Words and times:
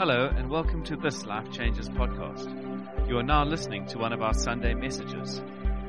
Hello, 0.00 0.32
and 0.34 0.48
welcome 0.48 0.82
to 0.84 0.96
this 0.96 1.26
Life 1.26 1.52
Changes 1.52 1.90
podcast. 1.90 2.48
You 3.06 3.18
are 3.18 3.22
now 3.22 3.44
listening 3.44 3.84
to 3.88 3.98
one 3.98 4.14
of 4.14 4.22
our 4.22 4.32
Sunday 4.32 4.72
messages. 4.72 5.42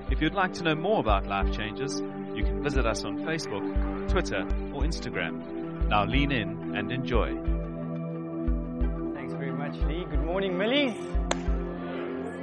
If 0.09 0.21
you'd 0.21 0.33
like 0.33 0.51
to 0.55 0.63
know 0.63 0.75
more 0.75 0.99
about 0.99 1.27
Life 1.27 1.53
Changes, 1.53 2.01
you 2.35 2.43
can 2.43 2.61
visit 2.61 2.85
us 2.85 3.05
on 3.05 3.19
Facebook, 3.19 3.63
Twitter, 4.09 4.41
or 4.73 4.81
Instagram. 4.81 5.87
Now 5.87 6.03
lean 6.03 6.33
in 6.33 6.75
and 6.75 6.91
enjoy. 6.91 7.29
Thanks 9.15 9.31
very 9.31 9.53
much, 9.53 9.77
Lee. 9.87 10.03
Good 10.03 10.25
morning, 10.25 10.57
Millies. 10.57 10.97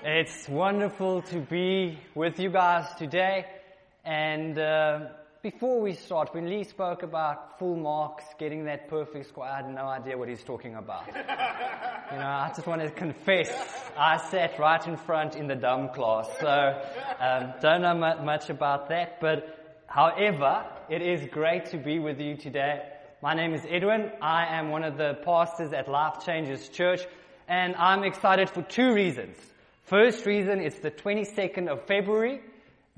It's 0.03 0.49
wonderful 0.49 1.21
to 1.21 1.39
be 1.39 1.99
with 2.15 2.41
you 2.41 2.49
guys 2.49 2.87
today. 2.97 3.45
And 4.07 4.59
uh, 4.59 5.01
before 5.43 5.81
we 5.81 5.93
start, 5.95 6.35
when 6.35 6.49
Lee 6.49 6.65
spoke 6.65 7.03
about 7.03 7.59
full 7.59 7.77
marks, 7.77 8.25
getting 8.39 8.65
that 8.65 8.89
perfect 8.89 9.29
score, 9.29 9.45
I 9.45 9.57
had 9.59 9.73
no 9.73 9.87
idea 9.87 10.19
what 10.19 10.29
he's 10.29 10.43
talking 10.43 10.75
about. 10.75 11.07
you 11.07 11.13
know, 12.19 12.27
I 12.27 12.51
just 12.55 12.67
want 12.67 12.83
to 12.83 12.91
confess, 12.91 13.49
I 13.97 14.17
sat 14.31 14.59
right 14.59 14.85
in 14.87 14.97
front 14.97 15.37
in 15.37 15.47
the 15.47 15.55
dumb 15.55 15.91
class, 15.91 16.29
so 16.41 16.83
um, 17.21 17.53
don't 17.61 17.83
know 17.83 17.95
much 17.95 18.51
about 18.51 18.89
that. 18.89 19.21
But 19.21 19.83
however, 19.87 20.67
it 20.89 21.03
is 21.03 21.25
great 21.31 21.67
to 21.67 21.77
be 21.77 22.01
with 22.01 22.21
you 22.21 22.37
today. 22.37 22.83
My 23.23 23.35
name 23.35 23.55
is 23.55 23.63
Edwin. 23.69 24.11
I 24.21 24.59
am 24.59 24.71
one 24.71 24.83
of 24.83 24.97
the 24.97 25.19
pastors 25.25 25.73
at 25.73 25.89
Life 25.89 26.25
Changes 26.25 26.69
Church, 26.69 27.03
and 27.47 27.77
I'm 27.77 28.03
excited 28.03 28.51
for 28.51 28.63
two 28.63 28.93
reasons. 28.93 29.37
First 29.85 30.27
reason, 30.27 30.61
it's 30.61 30.81
the 30.81 30.91
22nd 30.91 31.69
of 31.69 31.87
February. 31.87 32.41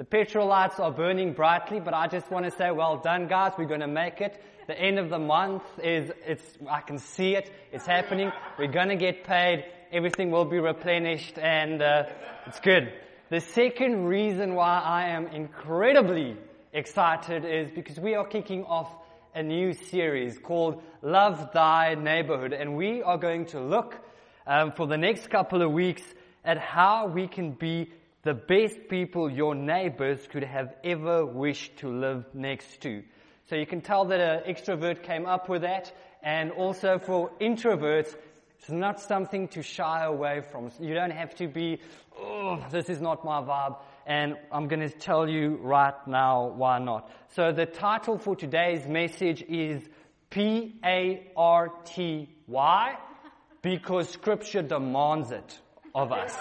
The 0.00 0.06
petrol 0.06 0.46
lights 0.46 0.80
are 0.80 0.90
burning 0.90 1.34
brightly, 1.34 1.78
but 1.78 1.92
I 1.92 2.06
just 2.06 2.30
want 2.30 2.46
to 2.46 2.50
say, 2.50 2.70
well 2.70 2.96
done 2.96 3.28
guys, 3.28 3.52
we're 3.58 3.66
going 3.66 3.80
to 3.80 3.86
make 3.86 4.22
it. 4.22 4.42
The 4.66 4.74
end 4.74 4.98
of 4.98 5.10
the 5.10 5.18
month 5.18 5.62
is, 5.84 6.10
it's, 6.26 6.42
I 6.70 6.80
can 6.80 6.96
see 6.96 7.34
it, 7.34 7.52
it's 7.70 7.84
happening. 7.84 8.32
We're 8.58 8.72
going 8.72 8.88
to 8.88 8.96
get 8.96 9.24
paid, 9.24 9.66
everything 9.92 10.30
will 10.30 10.46
be 10.46 10.58
replenished, 10.58 11.36
and 11.36 11.82
uh, 11.82 12.04
it's 12.46 12.60
good. 12.60 12.90
The 13.28 13.40
second 13.40 14.06
reason 14.06 14.54
why 14.54 14.78
I 14.78 15.08
am 15.08 15.26
incredibly 15.26 16.38
excited 16.72 17.44
is 17.44 17.70
because 17.70 18.00
we 18.00 18.14
are 18.14 18.24
kicking 18.24 18.64
off 18.64 18.90
a 19.34 19.42
new 19.42 19.74
series 19.74 20.38
called 20.38 20.82
Love 21.02 21.50
Thy 21.52 21.94
Neighborhood, 21.94 22.54
and 22.54 22.74
we 22.74 23.02
are 23.02 23.18
going 23.18 23.44
to 23.48 23.60
look 23.60 23.98
um, 24.46 24.72
for 24.72 24.86
the 24.86 24.96
next 24.96 25.28
couple 25.28 25.60
of 25.60 25.70
weeks 25.70 26.02
at 26.42 26.56
how 26.56 27.06
we 27.06 27.28
can 27.28 27.52
be 27.52 27.90
the 28.22 28.34
best 28.34 28.88
people 28.88 29.30
your 29.30 29.54
neighbors 29.54 30.26
could 30.30 30.44
have 30.44 30.74
ever 30.84 31.24
wished 31.24 31.78
to 31.78 31.88
live 31.88 32.26
next 32.34 32.82
to. 32.82 33.02
So 33.48 33.56
you 33.56 33.64
can 33.66 33.80
tell 33.80 34.04
that 34.06 34.20
an 34.20 34.42
extrovert 34.52 35.02
came 35.02 35.26
up 35.26 35.48
with 35.48 35.62
that. 35.62 35.90
And 36.22 36.52
also 36.52 36.98
for 36.98 37.30
introverts, 37.40 38.14
it's 38.58 38.70
not 38.70 39.00
something 39.00 39.48
to 39.48 39.62
shy 39.62 40.04
away 40.04 40.42
from. 40.52 40.70
You 40.78 40.92
don't 40.92 41.12
have 41.12 41.34
to 41.36 41.48
be, 41.48 41.80
oh, 42.18 42.62
this 42.70 42.90
is 42.90 43.00
not 43.00 43.24
my 43.24 43.40
vibe. 43.40 43.78
And 44.06 44.36
I'm 44.52 44.68
going 44.68 44.86
to 44.86 44.90
tell 44.90 45.26
you 45.26 45.58
right 45.62 45.94
now 46.06 46.48
why 46.48 46.78
not. 46.78 47.10
So 47.30 47.52
the 47.52 47.64
title 47.64 48.18
for 48.18 48.36
today's 48.36 48.86
message 48.86 49.42
is 49.48 49.82
P-A-R-T-Y 50.28 51.26
because 53.62 54.10
scripture 54.10 54.62
demands 54.62 55.32
it 55.32 55.58
of 55.94 56.12
us. 56.12 56.36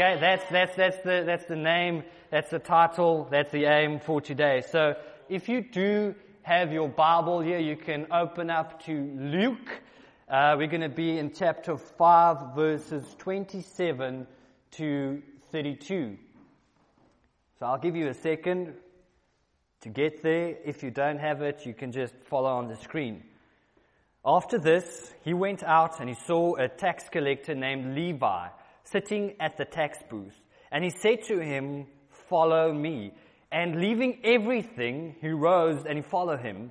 Okay, 0.00 0.16
that's, 0.20 0.48
that's, 0.48 0.76
that's 0.76 0.96
the, 0.98 1.24
that's 1.26 1.46
the 1.46 1.56
name, 1.56 2.04
that's 2.30 2.50
the 2.50 2.60
title, 2.60 3.26
that's 3.32 3.50
the 3.50 3.64
aim 3.64 3.98
for 3.98 4.20
today. 4.20 4.62
So 4.70 4.94
if 5.28 5.48
you 5.48 5.60
do 5.60 6.14
have 6.42 6.72
your 6.72 6.88
Bible 6.88 7.40
here, 7.40 7.58
you 7.58 7.74
can 7.74 8.06
open 8.12 8.48
up 8.48 8.80
to 8.84 8.92
Luke. 8.92 9.82
Uh, 10.28 10.54
we're 10.56 10.68
going 10.68 10.82
to 10.82 10.88
be 10.88 11.18
in 11.18 11.32
chapter 11.32 11.76
5 11.76 12.54
verses 12.54 13.12
27 13.18 14.28
to 14.70 15.20
32. 15.50 16.16
So 17.58 17.66
I'll 17.66 17.78
give 17.78 17.96
you 17.96 18.06
a 18.06 18.14
second 18.14 18.74
to 19.80 19.88
get 19.88 20.22
there. 20.22 20.58
If 20.64 20.84
you 20.84 20.92
don't 20.92 21.18
have 21.18 21.42
it, 21.42 21.66
you 21.66 21.74
can 21.74 21.90
just 21.90 22.14
follow 22.22 22.50
on 22.50 22.68
the 22.68 22.76
screen. 22.76 23.24
After 24.24 24.58
this, 24.58 25.12
he 25.24 25.34
went 25.34 25.64
out 25.64 25.98
and 25.98 26.08
he 26.08 26.14
saw 26.14 26.54
a 26.54 26.68
tax 26.68 27.08
collector 27.08 27.56
named 27.56 27.96
Levi 27.96 28.46
sitting 28.90 29.34
at 29.40 29.56
the 29.56 29.64
tax 29.64 29.98
booth. 30.08 30.34
And 30.70 30.84
he 30.84 30.90
said 30.90 31.22
to 31.24 31.38
him, 31.38 31.86
Follow 32.28 32.72
me. 32.72 33.12
And 33.50 33.80
leaving 33.80 34.20
everything, 34.24 35.16
he 35.20 35.28
rose 35.28 35.84
and 35.86 35.96
he 35.96 36.02
followed 36.02 36.40
him. 36.40 36.70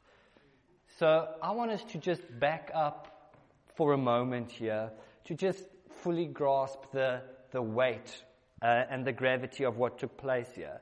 So 1.01 1.29
I 1.41 1.49
want 1.53 1.71
us 1.71 1.83
to 1.93 1.97
just 1.97 2.21
back 2.39 2.69
up 2.75 3.33
for 3.73 3.93
a 3.93 3.97
moment 3.97 4.51
here 4.51 4.91
to 5.25 5.33
just 5.33 5.63
fully 6.03 6.27
grasp 6.27 6.77
the, 6.93 7.23
the 7.49 7.59
weight 7.59 8.23
uh, 8.61 8.83
and 8.87 9.03
the 9.03 9.11
gravity 9.11 9.63
of 9.63 9.77
what 9.77 9.97
took 9.97 10.15
place 10.15 10.49
here. 10.53 10.79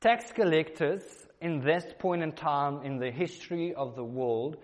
Tax 0.00 0.32
collectors 0.32 1.02
in 1.40 1.60
this 1.60 1.84
point 2.00 2.24
in 2.24 2.32
time 2.32 2.82
in 2.82 2.98
the 2.98 3.12
history 3.12 3.72
of 3.72 3.94
the 3.94 4.02
world 4.02 4.56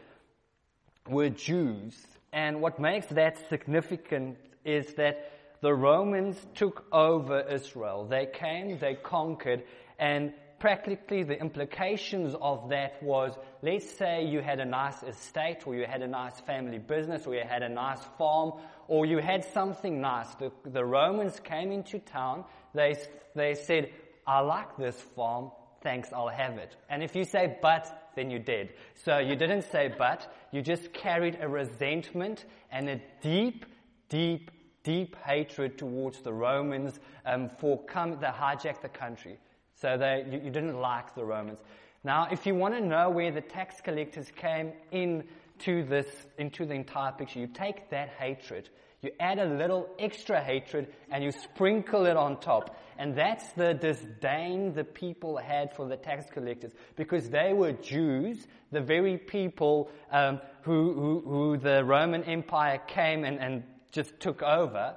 were 1.08 1.30
Jews. 1.30 1.94
And 2.32 2.60
what 2.60 2.80
makes 2.80 3.06
that 3.06 3.48
significant 3.48 4.36
is 4.64 4.94
that 4.94 5.30
the 5.60 5.74
Romans 5.74 6.44
took 6.56 6.86
over 6.90 7.40
Israel. 7.42 8.04
They 8.04 8.26
came, 8.26 8.80
they 8.80 8.96
conquered, 8.96 9.62
and 10.00 10.32
practically 10.58 11.22
the 11.22 11.38
implications 11.38 12.34
of 12.40 12.68
that 12.70 13.02
was, 13.02 13.36
let's 13.62 13.90
say 13.90 14.24
you 14.26 14.40
had 14.40 14.60
a 14.60 14.64
nice 14.64 15.02
estate 15.02 15.66
or 15.66 15.74
you 15.74 15.84
had 15.86 16.02
a 16.02 16.08
nice 16.08 16.40
family 16.40 16.78
business 16.78 17.26
or 17.26 17.34
you 17.34 17.44
had 17.46 17.62
a 17.62 17.68
nice 17.68 18.00
farm 18.18 18.52
or 18.88 19.06
you 19.06 19.18
had 19.18 19.44
something 19.52 20.00
nice. 20.00 20.28
The, 20.36 20.50
the 20.64 20.84
Romans 20.84 21.40
came 21.40 21.72
into 21.72 21.98
town. 21.98 22.44
They, 22.74 22.96
they 23.34 23.54
said, 23.54 23.90
I 24.26 24.40
like 24.40 24.76
this 24.76 25.00
farm. 25.14 25.50
Thanks, 25.82 26.12
I'll 26.12 26.28
have 26.28 26.58
it. 26.58 26.74
And 26.88 27.02
if 27.02 27.14
you 27.14 27.24
say 27.24 27.58
but, 27.60 28.10
then 28.16 28.30
you 28.30 28.38
did. 28.38 28.72
So 29.04 29.18
you 29.18 29.36
didn't 29.36 29.70
say 29.70 29.92
but. 29.96 30.32
You 30.50 30.62
just 30.62 30.92
carried 30.92 31.38
a 31.40 31.48
resentment 31.48 32.44
and 32.72 32.88
a 32.88 33.00
deep, 33.20 33.66
deep, 34.08 34.50
deep 34.82 35.16
hatred 35.24 35.78
towards 35.78 36.20
the 36.22 36.32
Romans 36.32 36.98
um, 37.24 37.50
for 37.58 37.84
come, 37.84 38.18
they 38.20 38.26
hijacked 38.26 38.82
the 38.82 38.88
country. 38.88 39.38
So 39.80 39.96
they, 39.98 40.24
you, 40.30 40.40
you 40.44 40.50
didn't 40.50 40.80
like 40.80 41.14
the 41.14 41.24
Romans. 41.24 41.58
Now, 42.04 42.28
if 42.30 42.46
you 42.46 42.54
want 42.54 42.74
to 42.74 42.80
know 42.80 43.10
where 43.10 43.32
the 43.32 43.40
tax 43.40 43.80
collectors 43.80 44.30
came 44.36 44.72
into 44.92 45.84
this, 45.84 46.06
into 46.38 46.64
the 46.64 46.74
entire 46.74 47.12
picture, 47.12 47.40
you 47.40 47.48
take 47.48 47.90
that 47.90 48.10
hatred, 48.10 48.68
you 49.02 49.10
add 49.20 49.38
a 49.38 49.44
little 49.44 49.88
extra 49.98 50.42
hatred, 50.42 50.88
and 51.10 51.22
you 51.22 51.32
sprinkle 51.32 52.06
it 52.06 52.16
on 52.16 52.40
top. 52.40 52.76
And 52.98 53.14
that's 53.14 53.52
the 53.52 53.74
disdain 53.74 54.72
the 54.72 54.84
people 54.84 55.36
had 55.36 55.74
for 55.74 55.86
the 55.86 55.96
tax 55.96 56.30
collectors, 56.30 56.72
because 56.94 57.28
they 57.28 57.52
were 57.52 57.72
Jews, 57.72 58.46
the 58.72 58.80
very 58.80 59.18
people 59.18 59.90
um, 60.10 60.40
who, 60.62 60.94
who, 60.94 61.22
who 61.26 61.56
the 61.58 61.84
Roman 61.84 62.24
Empire 62.24 62.80
came 62.86 63.24
and, 63.24 63.38
and 63.38 63.64
just 63.92 64.18
took 64.20 64.42
over 64.42 64.94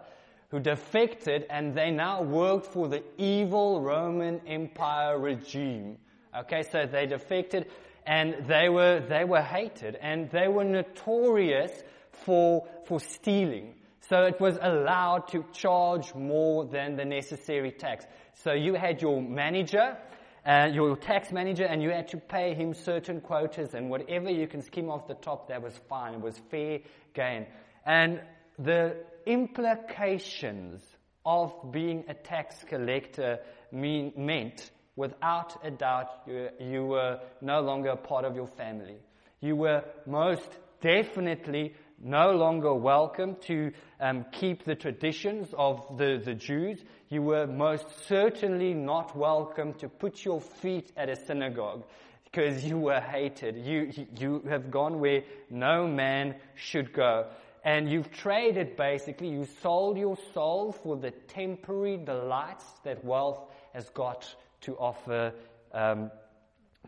who 0.50 0.60
defected 0.60 1.46
and 1.50 1.76
they 1.76 1.92
now 1.92 2.22
worked 2.22 2.68
for 2.68 2.88
the 2.88 3.04
evil 3.18 3.82
Roman 3.82 4.42
Empire 4.48 5.18
regime. 5.18 5.98
Okay, 6.38 6.64
so 6.64 6.86
they 6.86 7.06
defected 7.06 7.68
and 8.06 8.48
they 8.48 8.70
were, 8.70 9.00
they 9.08 9.24
were 9.24 9.42
hated 9.42 9.96
and 9.96 10.30
they 10.32 10.48
were 10.48 10.64
notorious 10.64 11.72
for, 12.12 12.68
for 12.86 13.00
stealing. 13.00 13.76
So 14.10 14.24
it 14.24 14.40
was 14.40 14.58
allowed 14.60 15.28
to 15.30 15.46
charge 15.54 16.16
more 16.16 16.66
than 16.66 16.96
the 16.96 17.06
necessary 17.06 17.72
tax. 17.72 18.06
So 18.34 18.54
you 18.54 18.74
had 18.74 19.04
your 19.04 19.22
manager, 19.22 19.98
uh, 20.46 20.70
your 20.72 20.96
tax 20.96 21.32
manager, 21.32 21.66
and 21.66 21.84
you 21.84 21.92
had 21.92 22.08
to 22.10 22.18
pay 22.18 22.56
him 22.56 22.74
certain 22.74 23.22
quotas 23.22 23.76
and 23.76 23.90
whatever 23.90 24.32
you 24.32 24.48
can 24.48 24.64
skim 24.64 24.90
off 24.90 25.08
the 25.08 25.14
top, 25.14 25.50
that 25.50 25.62
was 25.62 25.80
fine. 25.88 26.16
It 26.16 26.22
was 26.22 26.40
fair 26.50 26.80
gain. 27.14 27.46
And 27.86 28.22
the 28.60 28.98
implications 29.26 30.84
of 31.26 31.72
being 31.72 32.04
a 32.08 32.14
tax 32.14 32.64
collector 32.68 33.40
mean, 33.72 34.14
meant, 34.18 34.72
without 34.96 35.64
a 35.64 35.72
doubt, 35.72 36.10
you, 36.28 36.50
you 36.60 36.86
were 36.86 37.20
no 37.42 37.62
longer 37.62 37.96
part 37.96 38.26
of 38.26 38.36
your 38.36 38.48
family. 38.48 38.98
You 39.40 39.56
were 39.56 39.84
most 40.06 40.50
definitely 40.82 41.74
no 42.02 42.32
longer 42.32 42.74
welcome 42.74 43.36
to 43.42 43.72
um, 44.00 44.26
keep 44.32 44.64
the 44.64 44.76
traditions 44.76 45.54
of 45.58 45.98
the, 45.98 46.22
the 46.24 46.34
Jews. 46.34 46.82
You 47.10 47.22
were 47.22 47.48
most 47.48 48.08
certainly 48.08 48.74
not 48.74 49.16
welcome 49.16 49.74
to 49.76 49.90
put 49.90 50.24
your 50.24 50.42
feet 50.42 50.92
at 50.96 51.10
a 51.10 51.16
synagogue 51.16 51.84
because 52.26 52.64
you 52.64 52.78
were 52.78 53.02
hated. 53.02 53.58
You, 53.58 53.92
you 54.18 54.44
have 54.50 54.72
gone 54.72 55.00
where 55.00 55.24
no 55.50 55.88
man 55.88 56.36
should 56.56 56.94
go. 56.94 57.28
And 57.64 57.90
you've 57.90 58.12
traded 58.12 58.78
basically, 58.78 59.30
you 59.30 59.48
sold 59.62 59.98
your 59.98 60.18
soul 60.34 60.72
for 60.72 60.96
the 60.96 61.12
temporary 61.12 61.98
delights 61.98 62.66
that 62.84 63.04
wealth 63.04 63.40
has 63.74 63.90
got 63.90 64.34
to 64.62 64.76
offer 64.78 65.34
um, 65.74 66.12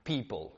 people. 0.03 0.53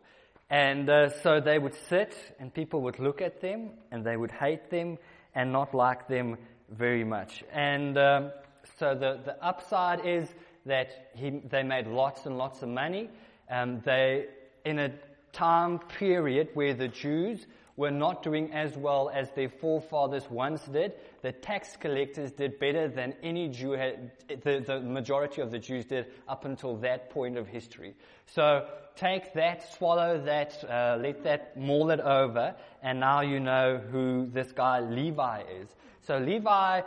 And 0.50 0.90
uh, 0.90 1.10
so 1.22 1.40
they 1.40 1.58
would 1.58 1.76
sit 1.90 2.16
and 2.40 2.54
people 2.54 2.82
would 2.82 3.00
look 3.00 3.22
at 3.22 3.42
them 3.42 3.72
and 3.92 4.06
they 4.06 4.16
would 4.16 4.32
hate 4.32 4.70
them 4.70 4.98
and 5.34 5.52
not 5.52 5.74
like 5.74 6.08
them 6.08 6.38
very 6.70 7.04
much. 7.04 7.44
And 7.52 7.98
um, 7.98 8.32
so 8.78 8.94
the, 8.94 9.20
the 9.26 9.44
upside 9.44 10.06
is 10.06 10.28
that 10.66 11.10
he, 11.16 11.42
they 11.50 11.64
made 11.64 11.88
lots 11.88 12.26
and 12.26 12.38
lots 12.38 12.62
of 12.62 12.70
money. 12.70 13.10
Um, 13.50 13.82
they, 13.84 14.28
in 14.64 14.80
a 14.80 14.92
time 15.32 15.80
period 15.80 16.50
where 16.54 16.74
the 16.74 16.88
Jews 16.88 17.46
were 17.76 17.92
not 17.92 18.22
doing 18.22 18.54
as 18.54 18.78
well 18.78 19.10
as 19.10 19.32
their 19.32 19.50
forefathers 19.50 20.30
once 20.30 20.64
did. 20.66 20.94
The 21.22 21.32
tax 21.32 21.76
collectors 21.76 22.32
did 22.32 22.60
better 22.60 22.88
than 22.88 23.16
any 23.24 23.50
Jew 23.50 23.72
had, 23.72 24.12
the, 24.28 24.64
the 24.66 24.80
majority 24.80 25.42
of 25.42 25.50
the 25.50 25.60
Jews 25.60 25.86
did 25.86 26.06
up 26.28 26.46
until 26.46 26.78
that 26.78 27.10
point 27.10 27.38
of 27.38 27.48
history. 27.48 27.96
So 28.28 28.68
take 28.96 29.34
that, 29.34 29.74
swallow 29.74 30.24
that, 30.26 30.64
uh, 30.70 30.98
let 31.02 31.24
that 31.24 31.58
mull 31.58 31.90
it 31.90 32.00
over, 32.00 32.56
and 32.84 33.00
now 33.00 33.22
you 33.22 33.40
know 33.40 33.82
who 33.92 34.30
this 34.32 34.52
guy 34.52 34.80
Levi 34.80 35.42
is. 35.62 35.70
So 36.02 36.20
Levi 36.20 36.82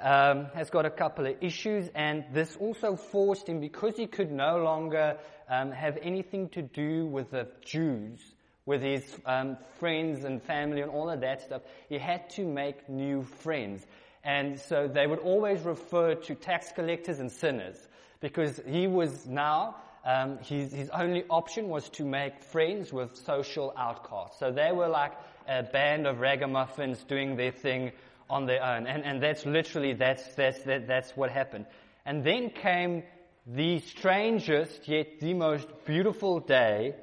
um, 0.00 0.46
has 0.54 0.70
got 0.70 0.86
a 0.86 0.90
couple 0.90 1.26
of 1.26 1.36
issues, 1.40 1.88
and 1.94 2.24
this 2.32 2.56
also 2.56 2.96
forced 2.96 3.48
him 3.48 3.60
because 3.60 3.96
he 3.96 4.08
could 4.08 4.32
no 4.32 4.58
longer 4.58 5.18
um, 5.48 5.70
have 5.70 5.98
anything 6.02 6.48
to 6.50 6.62
do 6.62 7.06
with 7.06 7.30
the 7.30 7.46
Jews 7.64 8.20
with 8.64 8.82
his 8.82 9.04
um, 9.26 9.56
friends 9.78 10.24
and 10.24 10.42
family 10.42 10.80
and 10.80 10.90
all 10.90 11.10
of 11.10 11.20
that 11.20 11.42
stuff, 11.42 11.62
he 11.88 11.98
had 11.98 12.30
to 12.30 12.44
make 12.44 12.88
new 12.88 13.22
friends. 13.22 13.84
And 14.24 14.60
so 14.60 14.86
they 14.86 15.06
would 15.06 15.18
always 15.18 15.62
refer 15.62 16.14
to 16.14 16.34
tax 16.34 16.70
collectors 16.72 17.18
and 17.18 17.30
sinners 17.30 17.76
because 18.20 18.60
he 18.66 18.86
was 18.86 19.26
now, 19.26 19.76
um, 20.04 20.38
his, 20.38 20.72
his 20.72 20.90
only 20.90 21.24
option 21.28 21.68
was 21.68 21.88
to 21.90 22.04
make 22.04 22.42
friends 22.44 22.92
with 22.92 23.16
social 23.16 23.72
outcasts. 23.76 24.38
So 24.38 24.52
they 24.52 24.70
were 24.72 24.88
like 24.88 25.12
a 25.48 25.64
band 25.64 26.06
of 26.06 26.20
ragamuffins 26.20 27.02
doing 27.04 27.36
their 27.36 27.50
thing 27.50 27.90
on 28.30 28.46
their 28.46 28.62
own. 28.62 28.86
And, 28.86 29.04
and 29.04 29.20
that's 29.20 29.44
literally, 29.44 29.94
that's, 29.94 30.34
that's, 30.34 30.62
that, 30.62 30.86
that's 30.86 31.10
what 31.16 31.30
happened. 31.30 31.66
And 32.06 32.24
then 32.24 32.50
came 32.50 33.02
the 33.46 33.80
strangest 33.80 34.86
yet 34.86 35.18
the 35.18 35.34
most 35.34 35.66
beautiful 35.84 36.38
day 36.38 36.94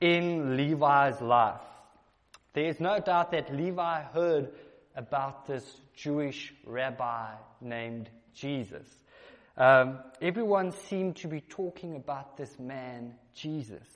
in 0.00 0.56
Levi's 0.56 1.20
life. 1.20 1.60
There 2.52 2.66
is 2.66 2.80
no 2.80 2.98
doubt 2.98 3.32
that 3.32 3.54
Levi 3.54 4.02
heard 4.02 4.50
about 4.96 5.46
this 5.46 5.64
Jewish 5.94 6.52
rabbi 6.64 7.34
named 7.60 8.08
Jesus. 8.34 8.86
Um, 9.56 9.98
everyone 10.22 10.72
seemed 10.72 11.16
to 11.16 11.28
be 11.28 11.40
talking 11.40 11.96
about 11.96 12.36
this 12.36 12.58
man, 12.58 13.14
Jesus. 13.34 13.86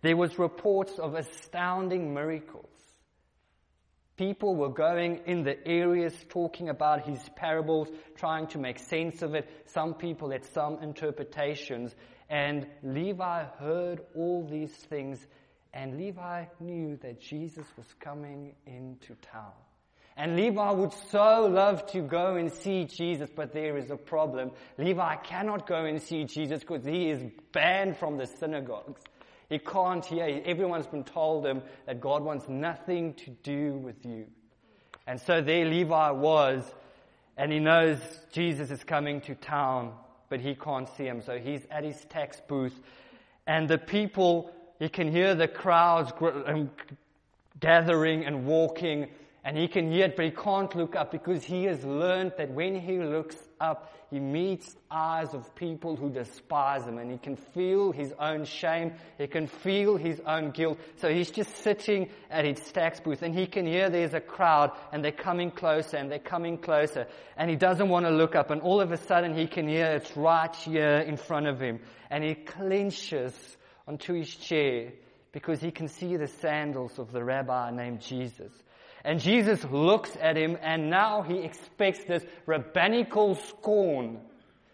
There 0.00 0.16
was 0.16 0.38
reports 0.38 0.98
of 0.98 1.14
astounding 1.14 2.14
miracles. 2.14 2.68
People 4.16 4.54
were 4.54 4.68
going 4.68 5.22
in 5.26 5.42
the 5.42 5.66
areas 5.66 6.14
talking 6.28 6.68
about 6.68 7.06
his 7.06 7.20
parables, 7.36 7.88
trying 8.16 8.46
to 8.48 8.58
make 8.58 8.78
sense 8.78 9.22
of 9.22 9.34
it. 9.34 9.48
Some 9.66 9.94
people 9.94 10.30
had 10.30 10.44
some 10.44 10.78
interpretations. 10.82 11.94
And 12.28 12.66
Levi 12.82 13.44
heard 13.58 14.00
all 14.14 14.46
these 14.46 14.72
things, 14.72 15.26
and 15.72 15.98
Levi 15.98 16.46
knew 16.60 16.96
that 17.02 17.20
Jesus 17.20 17.66
was 17.76 17.86
coming 18.00 18.54
into 18.66 19.14
town. 19.32 19.52
And 20.16 20.36
Levi 20.36 20.70
would 20.70 20.92
so 21.10 21.46
love 21.46 21.86
to 21.88 22.00
go 22.00 22.36
and 22.36 22.52
see 22.52 22.84
Jesus, 22.84 23.28
but 23.34 23.52
there 23.52 23.76
is 23.76 23.90
a 23.90 23.96
problem. 23.96 24.52
Levi 24.78 25.16
cannot 25.16 25.66
go 25.66 25.84
and 25.84 26.00
see 26.00 26.24
Jesus 26.24 26.60
because 26.60 26.84
he 26.84 27.10
is 27.10 27.20
banned 27.52 27.96
from 27.96 28.16
the 28.16 28.26
synagogues. 28.26 29.02
He 29.48 29.58
can't 29.58 30.04
hear. 30.04 30.40
Everyone's 30.44 30.86
been 30.86 31.04
told 31.04 31.44
him 31.44 31.62
that 31.86 32.00
God 32.00 32.22
wants 32.22 32.48
nothing 32.48 33.14
to 33.14 33.30
do 33.30 33.72
with 33.72 34.06
you. 34.06 34.26
And 35.06 35.20
so 35.20 35.42
there 35.42 35.64
Levi 35.64 36.10
was, 36.12 36.64
and 37.36 37.52
he 37.52 37.58
knows 37.58 37.98
Jesus 38.32 38.70
is 38.70 38.84
coming 38.84 39.20
to 39.22 39.34
town 39.34 39.92
but 40.28 40.40
he 40.40 40.54
can't 40.54 40.88
see 40.96 41.04
him. 41.04 41.22
So 41.22 41.38
he's 41.38 41.66
at 41.70 41.84
his 41.84 42.04
tax 42.06 42.40
booth, 42.46 42.80
and 43.46 43.68
the 43.68 43.78
people, 43.78 44.50
he 44.78 44.88
can 44.88 45.10
hear 45.10 45.34
the 45.34 45.48
crowds 45.48 46.12
um, 46.46 46.70
gathering 47.60 48.24
and 48.24 48.46
walking, 48.46 49.08
and 49.44 49.58
he 49.58 49.68
can 49.68 49.92
hear 49.92 50.06
it, 50.06 50.16
but 50.16 50.24
he 50.24 50.30
can't 50.30 50.74
look 50.74 50.96
up 50.96 51.10
because 51.10 51.44
he 51.44 51.64
has 51.64 51.84
learned 51.84 52.32
that 52.38 52.50
when 52.50 52.74
he 52.74 52.98
looks 52.98 53.36
up, 53.60 53.92
he 54.10 54.18
meets 54.18 54.74
eyes 54.90 55.34
of 55.34 55.54
people 55.54 55.96
who 55.96 56.08
despise 56.08 56.86
him 56.86 56.96
and 56.96 57.10
he 57.10 57.18
can 57.18 57.36
feel 57.36 57.92
his 57.92 58.14
own 58.18 58.46
shame. 58.46 58.94
He 59.18 59.26
can 59.26 59.46
feel 59.46 59.96
his 59.98 60.18
own 60.26 60.52
guilt. 60.52 60.78
So 60.96 61.12
he's 61.12 61.30
just 61.30 61.54
sitting 61.58 62.08
at 62.30 62.46
his 62.46 62.58
tax 62.72 63.00
booth 63.00 63.20
and 63.20 63.34
he 63.34 63.46
can 63.46 63.66
hear 63.66 63.90
there's 63.90 64.14
a 64.14 64.20
crowd 64.20 64.70
and 64.92 65.04
they're 65.04 65.12
coming 65.12 65.50
closer 65.50 65.98
and 65.98 66.10
they're 66.10 66.18
coming 66.18 66.56
closer 66.56 67.06
and 67.36 67.50
he 67.50 67.56
doesn't 67.56 67.90
want 67.90 68.06
to 68.06 68.12
look 68.12 68.34
up 68.34 68.50
and 68.50 68.62
all 68.62 68.80
of 68.80 68.92
a 68.92 68.96
sudden 68.96 69.36
he 69.36 69.46
can 69.46 69.68
hear 69.68 69.86
it's 69.86 70.16
right 70.16 70.56
here 70.56 71.04
in 71.06 71.18
front 71.18 71.48
of 71.48 71.60
him 71.60 71.80
and 72.10 72.24
he 72.24 72.34
clenches 72.34 73.34
onto 73.86 74.14
his 74.14 74.34
chair 74.34 74.92
because 75.32 75.60
he 75.60 75.70
can 75.70 75.88
see 75.88 76.16
the 76.16 76.28
sandals 76.28 76.98
of 76.98 77.12
the 77.12 77.22
rabbi 77.22 77.70
named 77.70 78.00
Jesus. 78.00 78.52
And 79.04 79.20
Jesus 79.20 79.62
looks 79.64 80.16
at 80.20 80.36
him 80.36 80.56
and 80.62 80.88
now 80.88 81.22
he 81.22 81.40
expects 81.40 82.04
this 82.04 82.24
rabbinical 82.46 83.34
scorn. 83.34 84.20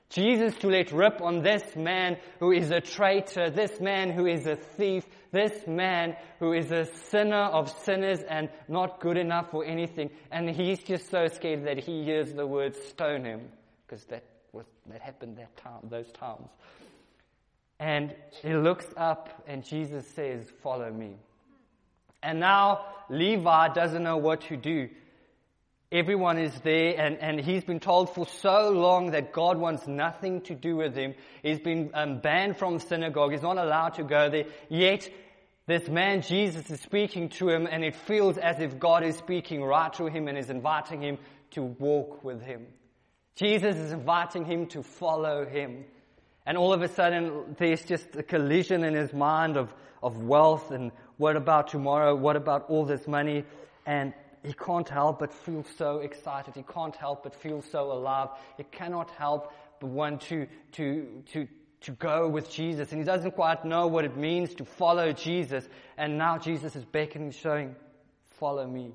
Jesus 0.08 0.56
to 0.56 0.68
let 0.68 0.92
rip 0.92 1.20
on 1.20 1.42
this 1.42 1.76
man 1.76 2.16
who 2.40 2.50
is 2.50 2.70
a 2.70 2.80
traitor, 2.80 3.48
this 3.50 3.80
man 3.80 4.10
who 4.10 4.26
is 4.26 4.46
a 4.46 4.56
thief, 4.56 5.04
this 5.30 5.66
man 5.66 6.16
who 6.40 6.52
is 6.52 6.70
a 6.72 6.84
sinner 6.84 7.44
of 7.44 7.70
sinners 7.84 8.20
and 8.28 8.48
not 8.68 9.00
good 9.00 9.16
enough 9.16 9.50
for 9.50 9.64
anything. 9.64 10.10
And 10.30 10.50
he's 10.50 10.82
just 10.82 11.10
so 11.10 11.26
scared 11.28 11.64
that 11.66 11.78
he 11.78 12.04
hears 12.04 12.32
the 12.32 12.46
word 12.46 12.74
stone 12.76 13.24
him 13.24 13.48
because 13.86 14.04
that 14.06 14.24
was, 14.52 14.66
that 14.86 15.00
happened 15.00 15.38
that 15.38 15.56
time, 15.56 15.88
those 15.88 16.10
times. 16.12 16.48
And 17.78 18.14
he 18.42 18.54
looks 18.54 18.86
up 18.96 19.44
and 19.46 19.64
Jesus 19.64 20.06
says, 20.08 20.44
follow 20.62 20.92
me. 20.92 21.16
And 22.22 22.40
now 22.40 22.84
Levi 23.08 23.68
doesn't 23.72 24.02
know 24.02 24.16
what 24.16 24.42
to 24.42 24.56
do. 24.56 24.88
Everyone 25.92 26.38
is 26.38 26.52
there 26.60 26.94
and, 26.96 27.18
and 27.18 27.40
he's 27.40 27.64
been 27.64 27.80
told 27.80 28.14
for 28.14 28.24
so 28.24 28.70
long 28.70 29.10
that 29.10 29.32
God 29.32 29.58
wants 29.58 29.88
nothing 29.88 30.40
to 30.42 30.54
do 30.54 30.76
with 30.76 30.94
him. 30.94 31.14
He's 31.42 31.58
been 31.58 31.90
um, 31.94 32.20
banned 32.20 32.58
from 32.58 32.78
synagogue. 32.78 33.32
He's 33.32 33.42
not 33.42 33.58
allowed 33.58 33.94
to 33.94 34.04
go 34.04 34.30
there. 34.30 34.44
Yet 34.68 35.10
this 35.66 35.88
man 35.88 36.22
Jesus 36.22 36.70
is 36.70 36.80
speaking 36.80 37.28
to 37.30 37.48
him 37.48 37.66
and 37.68 37.82
it 37.82 37.96
feels 37.96 38.38
as 38.38 38.60
if 38.60 38.78
God 38.78 39.02
is 39.02 39.16
speaking 39.16 39.64
right 39.64 39.92
to 39.94 40.06
him 40.06 40.28
and 40.28 40.38
is 40.38 40.48
inviting 40.48 41.02
him 41.02 41.18
to 41.52 41.62
walk 41.62 42.22
with 42.22 42.40
him. 42.40 42.66
Jesus 43.34 43.74
is 43.74 43.90
inviting 43.90 44.44
him 44.44 44.66
to 44.66 44.82
follow 44.82 45.44
him. 45.44 45.84
And 46.46 46.56
all 46.56 46.72
of 46.72 46.82
a 46.82 46.88
sudden, 46.88 47.56
there's 47.58 47.84
just 47.84 48.16
a 48.16 48.22
collision 48.22 48.84
in 48.84 48.94
his 48.94 49.12
mind 49.12 49.56
of, 49.56 49.72
of 50.02 50.22
wealth 50.22 50.70
and 50.70 50.92
what 51.20 51.36
about 51.36 51.68
tomorrow? 51.68 52.14
What 52.14 52.36
about 52.36 52.70
all 52.70 52.86
this 52.86 53.06
money? 53.06 53.44
And 53.84 54.14
he 54.42 54.54
can't 54.54 54.88
help 54.88 55.18
but 55.18 55.34
feel 55.34 55.66
so 55.76 55.98
excited. 55.98 56.54
He 56.54 56.62
can't 56.62 56.96
help 56.96 57.24
but 57.24 57.34
feel 57.34 57.60
so 57.60 57.92
alive. 57.92 58.30
He 58.56 58.62
cannot 58.62 59.10
help 59.10 59.52
but 59.80 59.88
want 59.88 60.22
to, 60.22 60.46
to, 60.72 61.22
to, 61.32 61.46
to 61.82 61.90
go 61.92 62.26
with 62.26 62.50
Jesus. 62.50 62.92
And 62.92 63.02
he 63.02 63.04
doesn't 63.04 63.32
quite 63.32 63.66
know 63.66 63.86
what 63.86 64.06
it 64.06 64.16
means 64.16 64.54
to 64.54 64.64
follow 64.64 65.12
Jesus. 65.12 65.68
And 65.98 66.16
now 66.16 66.38
Jesus 66.38 66.74
is 66.74 66.86
beckoning, 66.86 67.32
showing, 67.32 67.76
follow 68.38 68.66
me. 68.66 68.94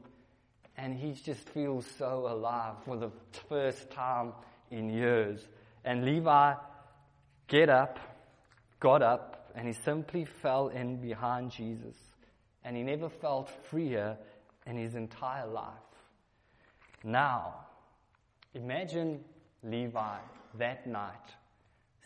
And 0.77 0.95
he 0.95 1.11
just 1.11 1.47
feels 1.49 1.85
so 1.99 2.27
alive 2.27 2.73
for 2.85 2.97
the 2.97 3.11
first 3.49 3.91
time 3.91 4.33
in 4.71 4.89
years. 4.89 5.47
And 5.83 6.03
Levi 6.03 6.55
get 7.47 7.69
up, 7.69 7.99
got 8.79 9.03
up, 9.03 9.51
and 9.53 9.67
he 9.67 9.73
simply 9.73 10.25
fell 10.25 10.69
in 10.69 10.97
behind 10.97 11.51
Jesus 11.51 12.04
and 12.65 12.75
he 12.75 12.83
never 12.83 13.07
felt 13.07 13.49
freer 13.69 14.17
in 14.65 14.75
his 14.75 14.95
entire 14.95 15.47
life. 15.47 15.71
Now, 17.03 17.67
imagine 18.53 19.23
Levi 19.63 20.17
that 20.57 20.87
night 20.87 21.35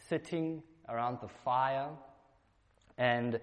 sitting 0.10 0.62
around 0.89 1.20
the 1.22 1.30
fire 1.30 1.89
and 2.98 3.39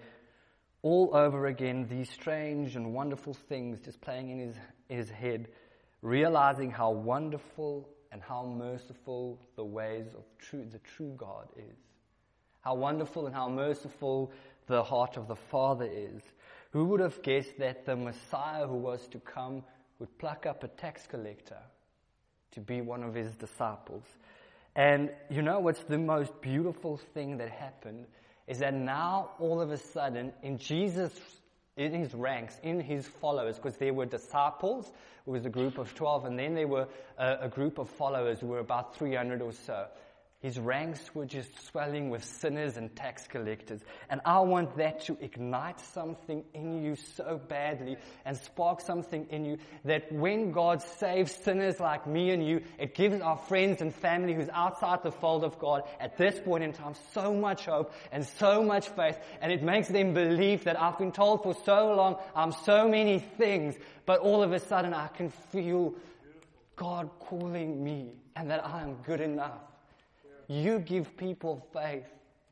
all 0.83 1.11
over 1.15 1.47
again 1.47 1.87
these 1.89 2.11
strange 2.11 2.77
and 2.77 2.93
wonderful 2.93 3.35
things 3.35 3.81
just 3.81 4.01
playing 4.01 4.29
in 4.29 4.39
his, 4.39 4.57
his 4.89 5.11
head. 5.11 5.49
realizing 6.03 6.71
how 6.71 6.91
wonderful 6.91 7.89
and 8.13 8.23
how 8.23 8.45
merciful 8.45 9.41
the 9.57 9.65
ways 9.65 10.15
of 10.15 10.25
true, 10.39 10.65
the 10.71 10.79
true 10.79 11.15
God 11.17 11.49
is. 11.57 11.79
How 12.61 12.75
wonderful 12.75 13.27
and 13.27 13.35
how 13.35 13.49
merciful 13.49 14.33
the 14.67 14.83
heart 14.83 15.17
of 15.17 15.27
the 15.29 15.37
Father 15.37 15.89
is. 15.91 16.23
Who 16.77 16.85
would 16.89 17.01
have 17.01 17.23
guessed 17.23 17.57
that 17.57 17.87
the 17.87 17.97
Messiah 17.97 18.67
who 18.67 18.77
was 18.77 19.09
to 19.09 19.19
come 19.19 19.63
would 19.99 20.19
pluck 20.19 20.45
up 20.45 20.63
a 20.63 20.69
tax 20.69 21.07
collector 21.07 21.57
to 22.53 22.61
be 22.61 22.83
one 22.83 23.03
of 23.03 23.15
his 23.15 23.35
disciples? 23.35 24.03
And 24.75 25.09
you 25.31 25.41
know 25.41 25.59
what's 25.59 25.83
the 25.85 25.97
most 25.97 26.39
beautiful 26.43 26.99
thing 27.15 27.39
that 27.39 27.49
happened 27.49 28.05
is 28.47 28.59
that 28.59 28.75
now 28.75 29.31
all 29.39 29.63
of 29.63 29.71
a 29.71 29.79
sudden 29.79 30.35
in 30.43 30.59
Jesus 30.59 31.19
in 31.77 31.93
his 31.93 32.15
ranks, 32.15 32.59
in 32.63 32.81
his 32.81 33.07
followers, 33.07 33.57
because 33.57 33.77
there 33.77 33.93
were 33.93 34.07
disciples, 34.07 34.91
it 35.27 35.31
was 35.31 35.45
a 35.45 35.51
group 35.51 35.79
of 35.79 35.95
12, 35.95 36.25
and 36.25 36.39
then 36.39 36.55
there 36.55 36.69
were 36.69 36.89
a, 37.19 37.37
a 37.43 37.49
group 37.49 37.79
of 37.79 37.89
followers 37.91 38.41
who 38.41 38.47
were 38.47 38.61
about 38.61 38.97
300 38.97 39.43
or 39.43 39.53
so. 39.53 39.87
His 40.41 40.59
ranks 40.59 41.15
were 41.15 41.25
just 41.25 41.67
swelling 41.67 42.11
with 42.11 42.23
sinners 42.23 42.77
and 42.77 42.95
tax 42.95 43.27
collectors. 43.27 43.81
And 44.11 44.21
I 44.27 44.41
want 44.41 44.77
that 44.77 45.01
to 45.07 45.17
ignite 45.23 45.81
something 45.81 46.45
in 46.53 46.85
you 46.85 46.95
so 47.17 47.41
badly 47.49 47.97
and 48.27 48.37
spark 48.37 48.83
something 48.83 49.27
in 49.31 49.47
you 49.47 49.57
that 49.87 50.13
when 50.13 50.53
God 50.53 50.83
saves 50.83 51.33
sinners 51.33 51.81
like 51.81 52.07
me 52.07 52.33
and 52.33 52.47
you, 52.47 52.61
it 52.79 52.95
gives 52.95 53.19
our 53.23 53.39
friends 53.39 53.81
and 53.81 53.95
family 53.95 54.35
who's 54.35 54.51
outside 54.51 55.03
the 55.03 55.11
fold 55.11 55.43
of 55.43 55.59
God 55.59 55.85
at 55.99 56.19
this 56.19 56.39
point 56.39 56.63
in 56.63 56.75
time 56.75 56.93
so 57.15 57.33
much 57.33 57.65
hope 57.65 57.95
and 58.13 58.27
so 58.39 58.63
much 58.63 58.91
faith. 58.91 59.19
And 59.41 59.51
it 59.51 59.63
makes 59.63 59.89
them 59.89 60.13
believe 60.13 60.65
that 60.65 60.79
I've 60.79 60.99
been 60.99 61.13
told 61.13 61.45
for 61.45 61.57
so 61.65 61.95
long 61.95 62.17
I'm 62.35 62.53
so 62.53 62.87
many 62.87 63.21
things, 63.21 63.75
but 64.05 64.21
all 64.21 64.43
of 64.43 64.53
a 64.53 64.61
sudden 64.61 64.93
I 64.93 65.09
can 65.09 65.31
feel 65.31 65.95
God 66.77 67.09
calling 67.21 67.83
me 67.83 68.13
and 68.37 68.51
that 68.51 68.67
I 68.67 68.83
am 68.83 68.97
good 69.03 69.23
enough. 69.23 69.63
You 70.49 70.79
give 70.79 71.17
people 71.17 71.67
faith 71.73 72.07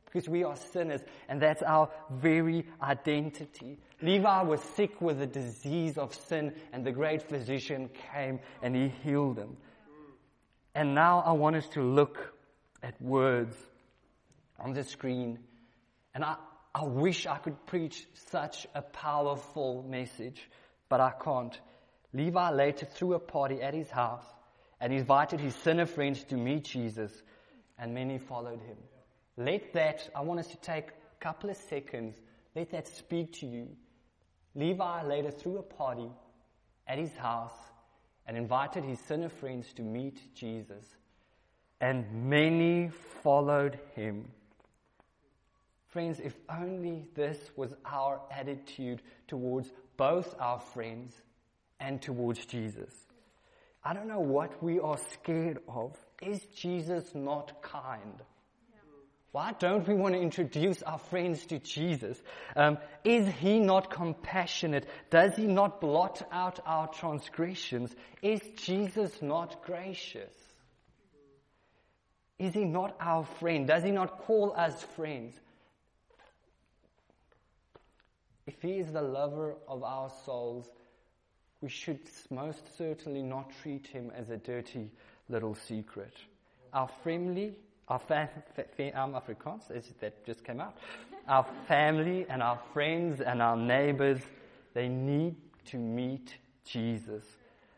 because 0.05 0.29
we 0.29 0.43
are 0.43 0.55
sinners 0.55 1.01
and 1.27 1.41
that's 1.41 1.61
our 1.61 1.89
very 2.09 2.65
identity. 2.81 3.79
Levi 4.01 4.43
was 4.43 4.61
sick 4.75 5.01
with 5.01 5.19
the 5.19 5.27
disease 5.27 5.97
of 5.97 6.13
sin 6.13 6.53
and 6.73 6.85
the 6.85 6.91
great 6.91 7.21
physician 7.21 7.89
came 8.13 8.39
and 8.61 8.75
he 8.75 8.89
healed 9.03 9.37
him. 9.37 9.57
And 10.73 10.95
now 10.95 11.23
I 11.25 11.33
want 11.33 11.55
us 11.55 11.67
to 11.69 11.81
look 11.81 12.33
at 12.83 13.01
words 13.01 13.55
on 14.59 14.73
the 14.73 14.83
screen 14.83 15.39
and 16.13 16.23
I, 16.23 16.35
I 16.73 16.85
wish 16.85 17.25
I 17.27 17.37
could 17.37 17.65
preach 17.65 18.05
such 18.29 18.67
a 18.73 18.81
powerful 18.81 19.85
message, 19.87 20.49
but 20.89 20.99
I 20.99 21.11
can't. 21.11 21.57
Levi 22.13 22.51
later 22.51 22.85
threw 22.85 23.13
a 23.13 23.19
party 23.19 23.61
at 23.61 23.73
his 23.73 23.89
house 23.89 24.25
and 24.79 24.93
invited 24.93 25.39
his 25.39 25.55
sinner 25.55 25.85
friends 25.85 26.23
to 26.25 26.35
meet 26.35 26.65
Jesus 26.65 27.11
and 27.77 27.93
many 27.93 28.17
followed 28.17 28.61
him. 28.61 28.77
Let 29.37 29.73
that, 29.73 30.09
I 30.15 30.21
want 30.21 30.39
us 30.39 30.47
to 30.47 30.57
take 30.57 30.87
a 30.87 31.23
couple 31.23 31.49
of 31.49 31.57
seconds, 31.57 32.15
let 32.55 32.71
that 32.71 32.87
speak 32.87 33.33
to 33.39 33.45
you. 33.45 33.67
Levi 34.55 35.03
later 35.03 35.31
threw 35.31 35.57
a 35.57 35.63
party 35.63 36.09
at 36.87 36.97
his 36.97 37.13
house 37.15 37.57
and 38.25 38.37
invited 38.37 38.83
his 38.83 38.99
sinner 38.99 39.29
friends 39.29 39.73
to 39.73 39.81
meet 39.81 40.33
Jesus. 40.33 40.85
And 41.81 42.29
many 42.29 42.89
followed 43.21 43.77
him. 43.95 44.29
Friends, 45.87 46.19
if 46.19 46.35
only 46.49 47.05
this 47.13 47.37
was 47.55 47.73
our 47.85 48.21
attitude 48.31 49.01
towards 49.27 49.69
both 49.97 50.35
our 50.39 50.59
friends 50.59 51.13
and 51.79 52.01
towards 52.01 52.45
Jesus. 52.45 52.93
I 53.83 53.93
don't 53.93 54.07
know 54.07 54.19
what 54.19 54.61
we 54.63 54.79
are 54.79 54.97
scared 55.13 55.59
of. 55.67 55.95
Is 56.21 56.41
Jesus 56.55 57.13
not 57.13 57.61
kind? 57.61 58.21
Why 59.31 59.51
don't 59.59 59.85
we 59.85 59.95
want 59.95 60.15
to 60.15 60.21
introduce 60.21 60.81
our 60.81 60.97
friends 60.97 61.45
to 61.47 61.59
Jesus? 61.59 62.17
Um, 62.55 62.77
is 63.03 63.27
he 63.27 63.59
not 63.59 63.91
compassionate? 63.91 64.87
Does 65.09 65.35
he 65.35 65.45
not 65.45 65.81
blot 65.81 66.25
out 66.31 66.61
our 66.65 66.87
transgressions? 66.87 67.93
Is 68.21 68.39
Jesus 68.55 69.21
not 69.21 69.61
gracious? 69.61 70.33
Is 72.39 72.53
he 72.53 72.63
not 72.63 72.95
our 73.01 73.25
friend? 73.25 73.67
Does 73.67 73.83
he 73.83 73.91
not 73.91 74.19
call 74.19 74.53
us 74.55 74.81
friends? 74.95 75.37
If 78.47 78.61
he 78.61 78.73
is 78.73 78.91
the 78.93 79.01
lover 79.01 79.55
of 79.67 79.83
our 79.83 80.09
souls, 80.25 80.65
we 81.59 81.67
should 81.67 81.99
most 82.29 82.77
certainly 82.77 83.21
not 83.21 83.51
treat 83.61 83.87
him 83.87 84.11
as 84.15 84.29
a 84.29 84.37
dirty 84.37 84.91
little 85.29 85.55
secret. 85.55 86.13
Our 86.73 86.89
family, 87.03 87.55
our 87.87 87.99
fam, 87.99 88.29
um, 88.95 89.13
Afrikaans, 89.13 89.67
that 89.99 90.25
just 90.25 90.43
came 90.43 90.59
out. 90.59 90.77
Our 91.27 91.45
family 91.67 92.25
and 92.29 92.43
our 92.43 92.59
friends 92.73 93.21
and 93.21 93.41
our 93.41 93.57
neighbors, 93.57 94.19
they 94.73 94.87
need 94.87 95.35
to 95.67 95.77
meet 95.77 96.35
Jesus. 96.65 97.23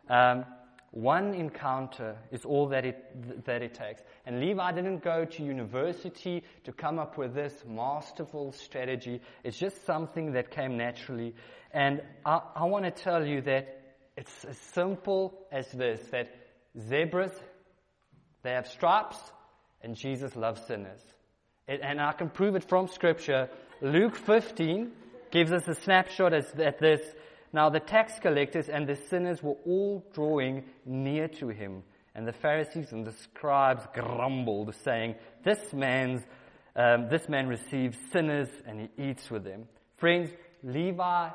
Um, 0.09 0.45
one 0.91 1.33
encounter 1.33 2.17
is 2.31 2.45
all 2.45 2.67
that 2.69 2.85
it, 2.85 3.45
that 3.45 3.61
it 3.61 3.73
takes. 3.73 4.01
And 4.25 4.39
Levi 4.39 4.71
didn't 4.71 5.03
go 5.03 5.25
to 5.25 5.43
university 5.43 6.43
to 6.63 6.71
come 6.71 6.97
up 6.97 7.17
with 7.17 7.35
this 7.35 7.53
masterful 7.67 8.53
strategy. 8.53 9.21
It's 9.43 9.57
just 9.57 9.85
something 9.85 10.31
that 10.33 10.49
came 10.49 10.77
naturally. 10.77 11.35
And 11.71 12.01
I, 12.25 12.41
I 12.55 12.63
want 12.65 12.85
to 12.85 12.91
tell 12.91 13.25
you 13.25 13.41
that 13.41 13.95
it's 14.15 14.45
as 14.45 14.57
simple 14.57 15.37
as 15.51 15.69
this, 15.71 16.01
that 16.11 16.33
Zebras, 16.79 17.31
they 18.43 18.51
have 18.51 18.67
stripes, 18.67 19.17
and 19.81 19.95
Jesus 19.95 20.35
loves 20.35 20.65
sinners. 20.67 21.01
It, 21.67 21.81
and 21.83 21.99
I 21.99 22.13
can 22.13 22.29
prove 22.29 22.55
it 22.55 22.63
from 22.63 22.87
Scripture. 22.87 23.49
Luke 23.81 24.15
15 24.15 24.91
gives 25.31 25.51
us 25.51 25.67
a 25.67 25.75
snapshot 25.75 26.33
at 26.33 26.79
this. 26.79 27.01
Now 27.51 27.69
the 27.69 27.79
tax 27.79 28.13
collectors 28.19 28.69
and 28.69 28.87
the 28.87 28.95
sinners 28.95 29.41
were 29.41 29.57
all 29.65 30.05
drawing 30.13 30.65
near 30.85 31.27
to 31.39 31.49
him. 31.49 31.83
And 32.15 32.27
the 32.27 32.33
Pharisees 32.33 32.91
and 32.91 33.05
the 33.05 33.11
scribes 33.11 33.83
grumbled, 33.93 34.73
saying, 34.83 35.15
This 35.43 35.71
man's, 35.71 36.23
um, 36.75 37.09
this 37.09 37.29
man 37.29 37.47
receives 37.47 37.97
sinners 38.11 38.49
and 38.65 38.81
he 38.81 39.09
eats 39.09 39.29
with 39.29 39.43
them. 39.43 39.67
Friends, 39.97 40.31
Levi 40.63 41.29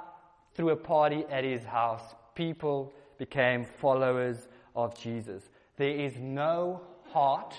threw 0.54 0.70
a 0.70 0.76
party 0.76 1.24
at 1.30 1.44
his 1.44 1.62
house. 1.62 2.02
People 2.34 2.92
became 3.18 3.64
followers 3.80 4.36
of 4.74 4.98
Jesus. 4.98 5.42
There 5.76 5.90
is 5.90 6.16
no 6.16 6.80
heart 7.10 7.54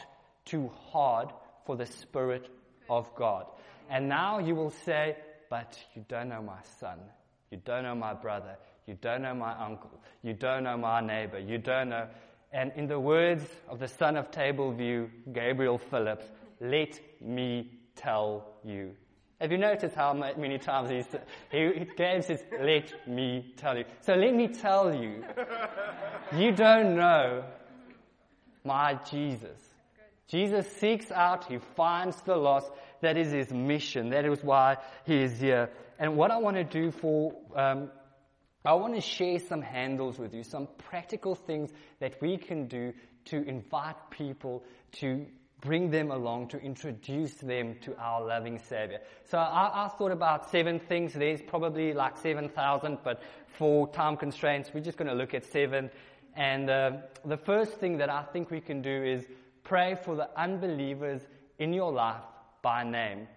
too 0.46 0.72
hard 0.92 1.30
for 1.66 1.76
the 1.76 1.86
Spirit 1.86 2.50
of 2.90 3.14
God. 3.16 3.46
And 3.90 4.10
now 4.10 4.40
you 4.40 4.56
will 4.56 4.74
say, 4.86 5.18
but 5.50 5.78
you 5.96 6.04
don't 6.08 6.30
know 6.30 6.42
my 6.42 6.60
son. 6.80 7.00
You 7.52 7.60
don't 7.64 7.84
know 7.84 7.96
my 7.96 8.14
brother. 8.14 8.58
You 8.88 8.98
don't 9.00 9.22
know 9.22 9.36
my 9.36 9.54
uncle. 9.58 9.92
You 10.24 10.34
don't 10.34 10.64
know 10.64 10.78
my 10.78 11.02
neighbor. 11.02 11.40
You 11.40 11.58
don't 11.58 11.90
know. 11.90 12.08
And 12.52 12.72
in 12.76 12.88
the 12.88 13.00
words 13.00 13.46
of 13.68 13.80
the 13.80 13.88
son 13.88 14.18
of 14.18 14.32
Tableview, 14.32 15.10
Gabriel 15.32 15.78
Phillips, 15.78 16.26
let 16.60 17.00
me 17.22 17.72
tell 17.96 18.46
you. 18.64 18.96
Have 19.44 19.52
you 19.52 19.58
noticed 19.58 19.94
how 19.94 20.14
many 20.14 20.58
times 20.58 20.90
he, 20.90 21.20
he 21.52 21.86
Gabe 21.98 22.24
says, 22.24 22.42
let 22.62 23.06
me 23.06 23.54
tell 23.58 23.78
you. 23.78 23.84
So 24.00 24.14
let 24.14 24.34
me 24.34 24.48
tell 24.48 24.96
you, 24.96 25.22
you 26.34 26.54
don't 26.54 26.96
know 26.96 27.44
my 28.64 28.98
Jesus. 29.12 29.60
Jesus 30.30 30.66
seeks 30.78 31.12
out, 31.12 31.52
he 31.52 31.58
finds 31.76 32.22
the 32.22 32.38
lost. 32.38 32.72
That 33.02 33.18
is 33.18 33.34
his 33.34 33.52
mission. 33.52 34.12
That 34.12 34.24
is 34.24 34.42
why 34.42 34.78
he 35.06 35.16
is 35.18 35.42
here. 35.42 35.70
And 36.00 36.16
what 36.16 36.32
I 36.32 36.38
want 36.38 36.56
to 36.56 36.64
do 36.64 36.92
for, 36.92 37.36
um, 37.54 37.92
I 38.64 38.76
want 38.76 38.96
to 38.96 39.02
share 39.02 39.40
some 39.40 39.62
handles 39.62 40.18
with 40.18 40.34
you, 40.34 40.44
some 40.44 40.70
practical 40.90 41.36
things 41.36 41.70
that 42.00 42.22
we 42.22 42.38
can 42.38 42.68
do 42.68 42.94
to 43.26 43.44
invite 43.46 44.10
people 44.10 44.64
to 45.02 45.26
bring 45.64 45.90
them 45.90 46.12
along 46.12 46.50
to 46.50 46.62
introduce 46.62 47.36
them 47.36 47.76
to 47.82 47.98
our 47.98 48.24
loving 48.24 48.60
Savior. 48.60 49.00
So 49.24 49.38
I, 49.38 49.86
I 49.86 49.88
thought 49.88 50.12
about 50.12 50.52
seven 50.52 50.78
things. 50.78 51.14
There's 51.14 51.42
probably 51.42 51.94
like 51.94 52.18
7,000, 52.18 52.98
but 53.04 53.24
for 53.48 53.88
time 53.88 54.18
constraints, 54.18 54.72
we're 54.74 54.84
just 54.84 54.98
going 54.98 55.08
to 55.08 55.14
look 55.14 55.34
at 55.34 55.46
seven. 55.46 55.90
And 56.36 56.70
uh, 56.70 56.92
the 57.24 57.38
first 57.38 57.74
thing 57.74 57.98
that 57.98 58.10
I 58.10 58.24
think 58.24 58.52
we 58.52 58.60
can 58.60 58.82
do 58.82 59.04
is 59.04 59.26
pray 59.64 59.96
for 60.04 60.16
the 60.16 60.30
unbelievers 60.38 61.22
in 61.60 61.72
your 61.72 61.94
life 61.94 62.22
by 62.62 62.84
name. 62.84 63.28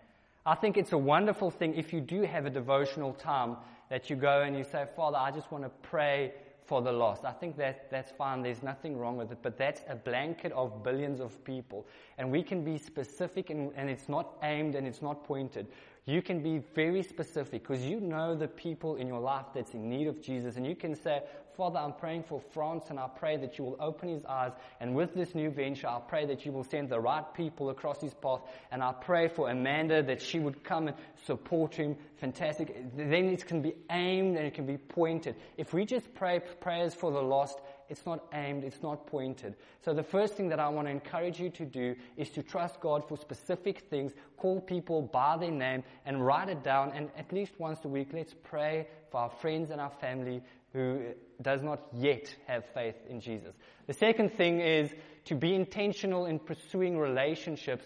I 0.44 0.56
think 0.56 0.76
it's 0.76 0.92
a 0.92 0.98
wonderful 0.98 1.50
thing 1.50 1.74
if 1.74 1.92
you 1.92 2.00
do 2.00 2.22
have 2.22 2.44
a 2.44 2.50
devotional 2.50 3.12
time 3.14 3.56
that 3.88 4.10
you 4.10 4.16
go 4.16 4.42
and 4.42 4.56
you 4.56 4.64
say, 4.64 4.86
Father, 4.96 5.18
I 5.18 5.30
just 5.30 5.52
want 5.52 5.62
to 5.62 5.70
pray 5.82 6.32
for 6.66 6.82
the 6.82 6.92
lost. 6.92 7.24
I 7.24 7.32
think 7.32 7.56
that 7.58 7.90
that's 7.90 8.10
fine. 8.10 8.42
There's 8.42 8.62
nothing 8.62 8.98
wrong 8.98 9.16
with 9.16 9.30
it. 9.30 9.38
But 9.42 9.56
that's 9.56 9.82
a 9.88 9.94
blanket 9.94 10.52
of 10.52 10.82
billions 10.82 11.20
of 11.20 11.42
people. 11.44 11.86
And 12.18 12.30
we 12.30 12.42
can 12.42 12.64
be 12.64 12.76
specific 12.76 13.50
and, 13.50 13.72
and 13.76 13.88
it's 13.88 14.08
not 14.08 14.36
aimed 14.42 14.74
and 14.74 14.86
it's 14.86 15.02
not 15.02 15.24
pointed. 15.24 15.68
You 16.08 16.22
can 16.22 16.40
be 16.40 16.62
very 16.76 17.02
specific 17.02 17.66
because 17.66 17.84
you 17.84 17.98
know 17.98 18.36
the 18.36 18.46
people 18.46 18.94
in 18.94 19.08
your 19.08 19.18
life 19.18 19.46
that's 19.52 19.74
in 19.74 19.88
need 19.88 20.06
of 20.06 20.22
Jesus. 20.22 20.56
And 20.56 20.64
you 20.64 20.76
can 20.76 20.94
say, 20.94 21.22
Father, 21.56 21.80
I'm 21.80 21.94
praying 21.94 22.22
for 22.22 22.40
France 22.52 22.90
and 22.90 23.00
I 23.00 23.08
pray 23.08 23.36
that 23.38 23.58
you 23.58 23.64
will 23.64 23.76
open 23.80 24.10
his 24.10 24.24
eyes. 24.24 24.52
And 24.78 24.94
with 24.94 25.14
this 25.14 25.34
new 25.34 25.50
venture, 25.50 25.88
I 25.88 25.98
pray 26.06 26.24
that 26.26 26.46
you 26.46 26.52
will 26.52 26.62
send 26.62 26.90
the 26.90 27.00
right 27.00 27.24
people 27.34 27.70
across 27.70 28.00
his 28.00 28.14
path. 28.14 28.42
And 28.70 28.84
I 28.84 28.92
pray 28.92 29.26
for 29.26 29.50
Amanda 29.50 30.00
that 30.04 30.22
she 30.22 30.38
would 30.38 30.62
come 30.62 30.86
and 30.86 30.96
support 31.24 31.74
him. 31.74 31.96
Fantastic. 32.18 32.76
Then 32.96 33.24
it 33.30 33.44
can 33.44 33.60
be 33.60 33.74
aimed 33.90 34.36
and 34.36 34.46
it 34.46 34.54
can 34.54 34.66
be 34.66 34.76
pointed. 34.76 35.34
If 35.56 35.74
we 35.74 35.86
just 35.86 36.14
pray 36.14 36.40
prayers 36.60 36.94
for 36.94 37.10
the 37.10 37.22
lost, 37.22 37.58
it's 37.88 38.04
not 38.06 38.24
aimed, 38.32 38.64
it's 38.64 38.82
not 38.82 39.06
pointed. 39.06 39.54
So 39.84 39.94
the 39.94 40.02
first 40.02 40.34
thing 40.34 40.48
that 40.48 40.60
I 40.60 40.68
want 40.68 40.88
to 40.88 40.92
encourage 40.92 41.40
you 41.40 41.50
to 41.50 41.64
do 41.64 41.94
is 42.16 42.30
to 42.30 42.42
trust 42.42 42.80
God 42.80 43.06
for 43.08 43.16
specific 43.16 43.80
things, 43.90 44.12
call 44.36 44.60
people 44.60 45.02
by 45.02 45.36
their 45.36 45.50
name 45.50 45.84
and 46.04 46.24
write 46.24 46.48
it 46.48 46.62
down 46.62 46.92
and 46.94 47.10
at 47.16 47.32
least 47.32 47.52
once 47.58 47.84
a 47.84 47.88
week 47.88 48.08
let's 48.12 48.34
pray 48.42 48.86
for 49.10 49.20
our 49.20 49.30
friends 49.30 49.70
and 49.70 49.80
our 49.80 49.92
family 50.00 50.42
who 50.72 51.00
does 51.40 51.62
not 51.62 51.80
yet 51.94 52.34
have 52.46 52.64
faith 52.74 52.96
in 53.08 53.20
Jesus. 53.20 53.54
The 53.86 53.94
second 53.94 54.32
thing 54.32 54.60
is 54.60 54.90
to 55.26 55.34
be 55.34 55.54
intentional 55.54 56.26
in 56.26 56.38
pursuing 56.38 56.98
relationships 56.98 57.84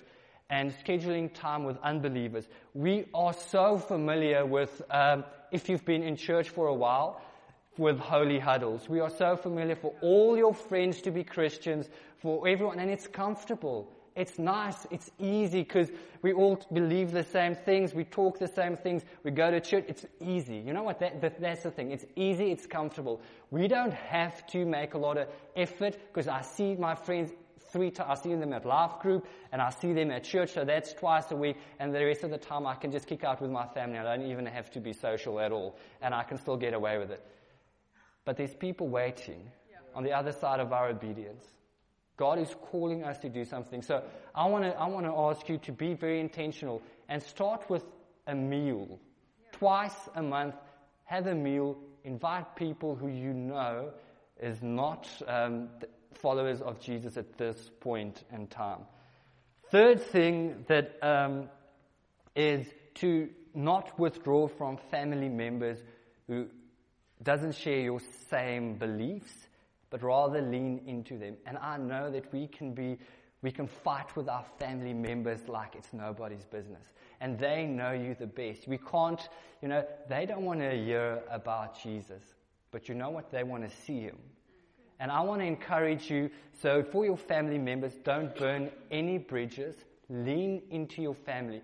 and 0.51 0.75
scheduling 0.85 1.33
time 1.33 1.65
with 1.65 1.79
unbelievers. 1.83 2.49
We 2.75 3.07
are 3.15 3.33
so 3.33 3.79
familiar 3.79 4.45
with, 4.45 4.83
um, 4.91 5.25
if 5.53 5.69
you've 5.69 5.85
been 5.85 6.03
in 6.03 6.17
church 6.17 6.49
for 6.49 6.67
a 6.67 6.75
while, 6.75 7.23
with 7.81 7.99
holy 7.99 8.39
huddles. 8.39 8.89
We 8.91 9.01
are 9.01 9.09
so 9.09 9.37
familiar 9.37 9.75
for 9.75 9.95
all 10.03 10.37
your 10.37 10.53
friends 10.53 11.01
to 11.01 11.11
be 11.11 11.25
Christians, 11.25 11.89
for 12.19 12.47
everyone, 12.47 12.79
and 12.79 12.91
it's 12.91 13.09
comfortable. 13.09 13.91
It's 14.15 14.39
nice. 14.39 14.87
It's 14.91 15.11
easy 15.19 15.63
because 15.63 15.89
we 16.21 16.35
all 16.35 16.63
believe 16.73 17.11
the 17.11 17.25
same 17.25 17.55
things. 17.55 17.95
We 17.95 18.05
talk 18.05 18.39
the 18.39 18.49
same 18.49 18.77
things. 18.77 19.03
We 19.25 19.31
go 19.31 19.51
to 19.51 19.61
church. 19.63 19.87
It's 19.89 20.05
easy. 20.21 20.59
You 20.59 20.75
know 20.75 20.83
what? 20.83 21.01
That, 21.01 21.23
that, 21.23 21.41
that's 21.41 21.63
the 21.63 21.71
thing. 21.71 21.91
It's 21.91 22.05
easy. 22.17 22.51
It's 22.51 22.67
comfortable. 22.67 23.23
We 23.51 23.67
don't 23.67 23.95
have 23.95 24.47
to 24.49 24.67
make 24.67 24.93
a 24.93 24.99
lot 24.99 25.17
of 25.17 25.29
effort 25.57 25.97
because 26.13 26.29
I 26.29 26.43
see 26.43 26.77
my 26.77 26.95
friends 26.95 27.33
three 27.73 27.91
times. 27.91 28.11
I 28.11 28.23
see 28.23 28.35
them 28.35 28.53
at 28.53 28.67
life 28.67 28.99
group 29.01 29.27
and 29.53 29.63
I 29.63 29.71
see 29.71 29.95
them 29.95 30.11
at 30.11 30.25
church. 30.25 30.53
So 30.53 30.67
that's 30.67 30.93
twice 30.93 31.31
a 31.31 31.37
week. 31.37 31.57
And 31.79 31.95
the 31.95 32.05
rest 32.05 32.25
of 32.25 32.31
the 32.31 32.39
time 32.39 32.67
I 32.67 32.75
can 32.75 32.91
just 32.91 33.07
kick 33.07 33.25
out 33.25 33.41
with 33.41 33.51
my 33.51 33.67
family. 33.69 33.97
I 33.97 34.03
don't 34.03 34.27
even 34.29 34.45
have 34.45 34.71
to 34.73 34.81
be 34.81 34.93
social 34.93 35.41
at 35.41 35.51
all. 35.51 35.79
And 36.03 36.13
I 36.13 36.25
can 36.25 36.37
still 36.37 36.59
get 36.59 36.75
away 36.75 36.99
with 36.99 37.11
it. 37.11 37.25
But 38.25 38.37
there's 38.37 38.55
people 38.55 38.89
waiting 38.89 39.51
on 39.95 40.05
the 40.05 40.13
other 40.13 40.33
side 40.33 40.61
of 40.61 40.73
our 40.73 40.89
obedience. 40.89 41.45
God 42.17 42.39
is 42.39 42.55
calling 42.71 43.03
us 43.03 43.19
to 43.21 43.29
do 43.29 43.45
something. 43.45 43.83
So 43.83 44.03
I 44.35 44.47
want 44.47 44.65
to 44.65 44.79
I 44.79 44.87
want 44.89 45.07
to 45.07 45.13
ask 45.13 45.49
you 45.49 45.59
to 45.59 45.73
be 45.73 45.95
very 45.95 46.21
intentional 46.21 46.83
and 47.09 47.23
start 47.23 47.71
with 47.71 47.85
a 48.27 48.35
meal. 48.35 48.99
Twice 49.53 49.97
a 50.15 50.23
month, 50.23 50.55
have 51.05 51.27
a 51.27 51.35
meal. 51.35 51.79
Invite 52.05 52.57
people 52.57 52.95
who 52.95 53.09
you 53.09 53.33
know 53.33 53.91
is 54.41 54.63
not 54.63 55.09
um, 55.27 55.69
followers 56.15 56.61
of 56.61 56.81
Jesus 56.81 57.17
at 57.17 57.37
this 57.39 57.71
point 57.81 58.25
in 58.33 58.47
time. 58.47 58.81
Third 59.71 60.03
thing 60.03 60.65
that 60.69 60.99
um, 61.03 61.49
is 62.35 62.67
to 62.97 63.29
not 63.55 63.99
withdraw 63.99 64.49
from 64.49 64.79
family 64.91 65.29
members 65.29 65.79
who 66.27 66.49
doesn't 67.23 67.55
share 67.55 67.81
your 67.81 68.01
same 68.31 68.75
beliefs, 68.75 69.33
but 69.91 70.03
rather 70.03 70.41
lean 70.41 70.83
into 70.87 71.19
them. 71.19 71.37
And 71.47 71.59
I 71.59 71.77
know 71.77 72.11
that 72.11 72.33
we 72.33 72.47
can 72.47 72.73
be, 72.73 72.99
we 73.43 73.51
can 73.51 73.67
fight 73.67 74.15
with 74.17 74.29
our 74.29 74.45
family 74.59 74.95
members 74.95 75.49
like 75.49 75.75
it's 75.75 75.93
nobody's 75.93 76.45
business. 76.45 76.85
And 77.21 77.39
they 77.39 77.67
know 77.67 77.93
you 77.93 78.15
the 78.19 78.27
best. 78.27 78.67
We 78.67 78.79
can't, 78.79 79.21
you 79.61 79.69
know, 79.69 79.85
they 80.09 80.27
don't 80.27 80.45
want 80.45 80.61
to 80.61 80.71
hear 80.71 81.23
about 81.31 81.83
Jesus. 81.83 82.23
But 82.71 82.89
you 82.89 82.95
know 82.95 83.11
what? 83.11 83.31
They 83.31 83.43
want 83.43 83.69
to 83.69 83.77
see 83.85 84.01
him. 84.01 84.17
And 85.01 85.11
I 85.11 85.23
want 85.23 85.41
to 85.41 85.47
encourage 85.47 86.11
you, 86.11 86.31
so 86.63 86.83
for 86.83 87.05
your 87.05 87.17
family 87.17 87.59
members, 87.59 87.93
don't 88.05 88.35
burn 88.37 88.71
any 88.91 89.19
bridges. 89.19 89.75
Lean 90.09 90.63
into 90.71 91.03
your 91.03 91.15
family. 91.15 91.63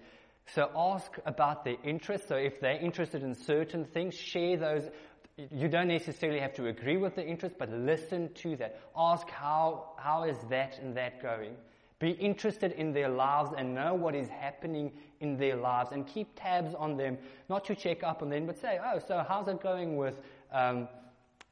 So 0.55 0.71
ask 0.75 1.11
about 1.27 1.65
their 1.65 1.77
interests. 1.85 2.29
So 2.29 2.37
if 2.37 2.61
they're 2.61 2.81
interested 2.81 3.23
in 3.23 3.35
certain 3.35 3.85
things, 3.85 4.15
share 4.15 4.57
those 4.57 4.89
you 5.37 5.69
don't 5.69 5.89
necessarily 5.89 6.41
have 6.41 6.55
to 6.55 6.67
agree 6.67 6.97
with 6.97 7.15
the 7.15 7.27
interest, 7.27 7.57
but 7.59 7.71
listen 7.71 8.33
to 8.35 8.57
that. 8.57 8.81
Ask 8.97 9.29
how, 9.29 9.91
how 9.99 10.25
is 10.25 10.37
that 10.49 10.79
and 10.79 10.97
that 10.97 11.21
going? 11.21 11.55
Be 11.99 12.11
interested 12.11 12.73
in 12.73 12.93
their 12.93 13.09
lives 13.09 13.51
and 13.57 13.75
know 13.75 13.95
what 13.95 14.15
is 14.15 14.29
happening 14.29 14.93
in 15.21 15.37
their 15.37 15.57
lives 15.57 15.93
and 15.93 16.07
keep 16.07 16.29
tabs 16.37 16.75
on 16.75 16.97
them, 16.97 17.19
not 17.49 17.65
to 17.67 17.75
check 17.75 18.03
up 18.03 18.23
on 18.23 18.31
them, 18.31 18.47
but 18.47 18.59
say, 18.59 18.79
oh, 18.83 18.99
so 18.99 19.25
how's 19.29 19.49
it 19.49 19.63
going 19.63 19.97
with 19.97 20.21
um, 20.53 20.89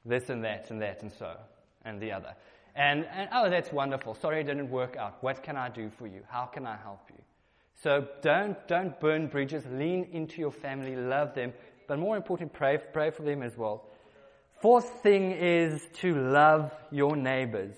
this 0.05 0.31
and 0.31 0.43
that 0.45 0.71
and 0.71 0.81
that 0.81 1.03
and 1.03 1.13
so 1.13 1.37
and 1.85 2.01
the 2.01 2.11
other? 2.11 2.35
And, 2.77 3.07
and 3.07 3.29
oh, 3.33 3.51
that's 3.51 3.73
wonderful. 3.73 4.15
Sorry 4.15 4.41
it 4.41 4.45
didn't 4.45 4.71
work 4.71 4.97
out. 4.97 5.23
What 5.23 5.43
can 5.43 5.57
I 5.57 5.69
do 5.69 5.91
for 5.91 6.07
you? 6.07 6.23
How 6.29 6.47
can 6.47 6.67
I 6.67 6.77
help 6.77 7.03
you? 7.11 7.23
So 7.83 8.09
don't, 8.23 8.57
don't 8.67 8.99
burn 8.99 9.27
bridges. 9.27 9.65
Lean 9.71 10.09
into 10.13 10.41
your 10.41 10.51
family. 10.51 10.97
Love 10.97 11.35
them 11.35 11.53
but 11.87 11.99
more 11.99 12.17
important, 12.17 12.53
pray, 12.53 12.79
pray 12.93 13.11
for 13.11 13.23
them 13.23 13.43
as 13.43 13.57
well. 13.57 13.89
Fourth 14.61 15.03
thing 15.03 15.33
is 15.33 15.87
to 16.01 16.15
love 16.15 16.73
your 16.91 17.17
neighbors. 17.17 17.75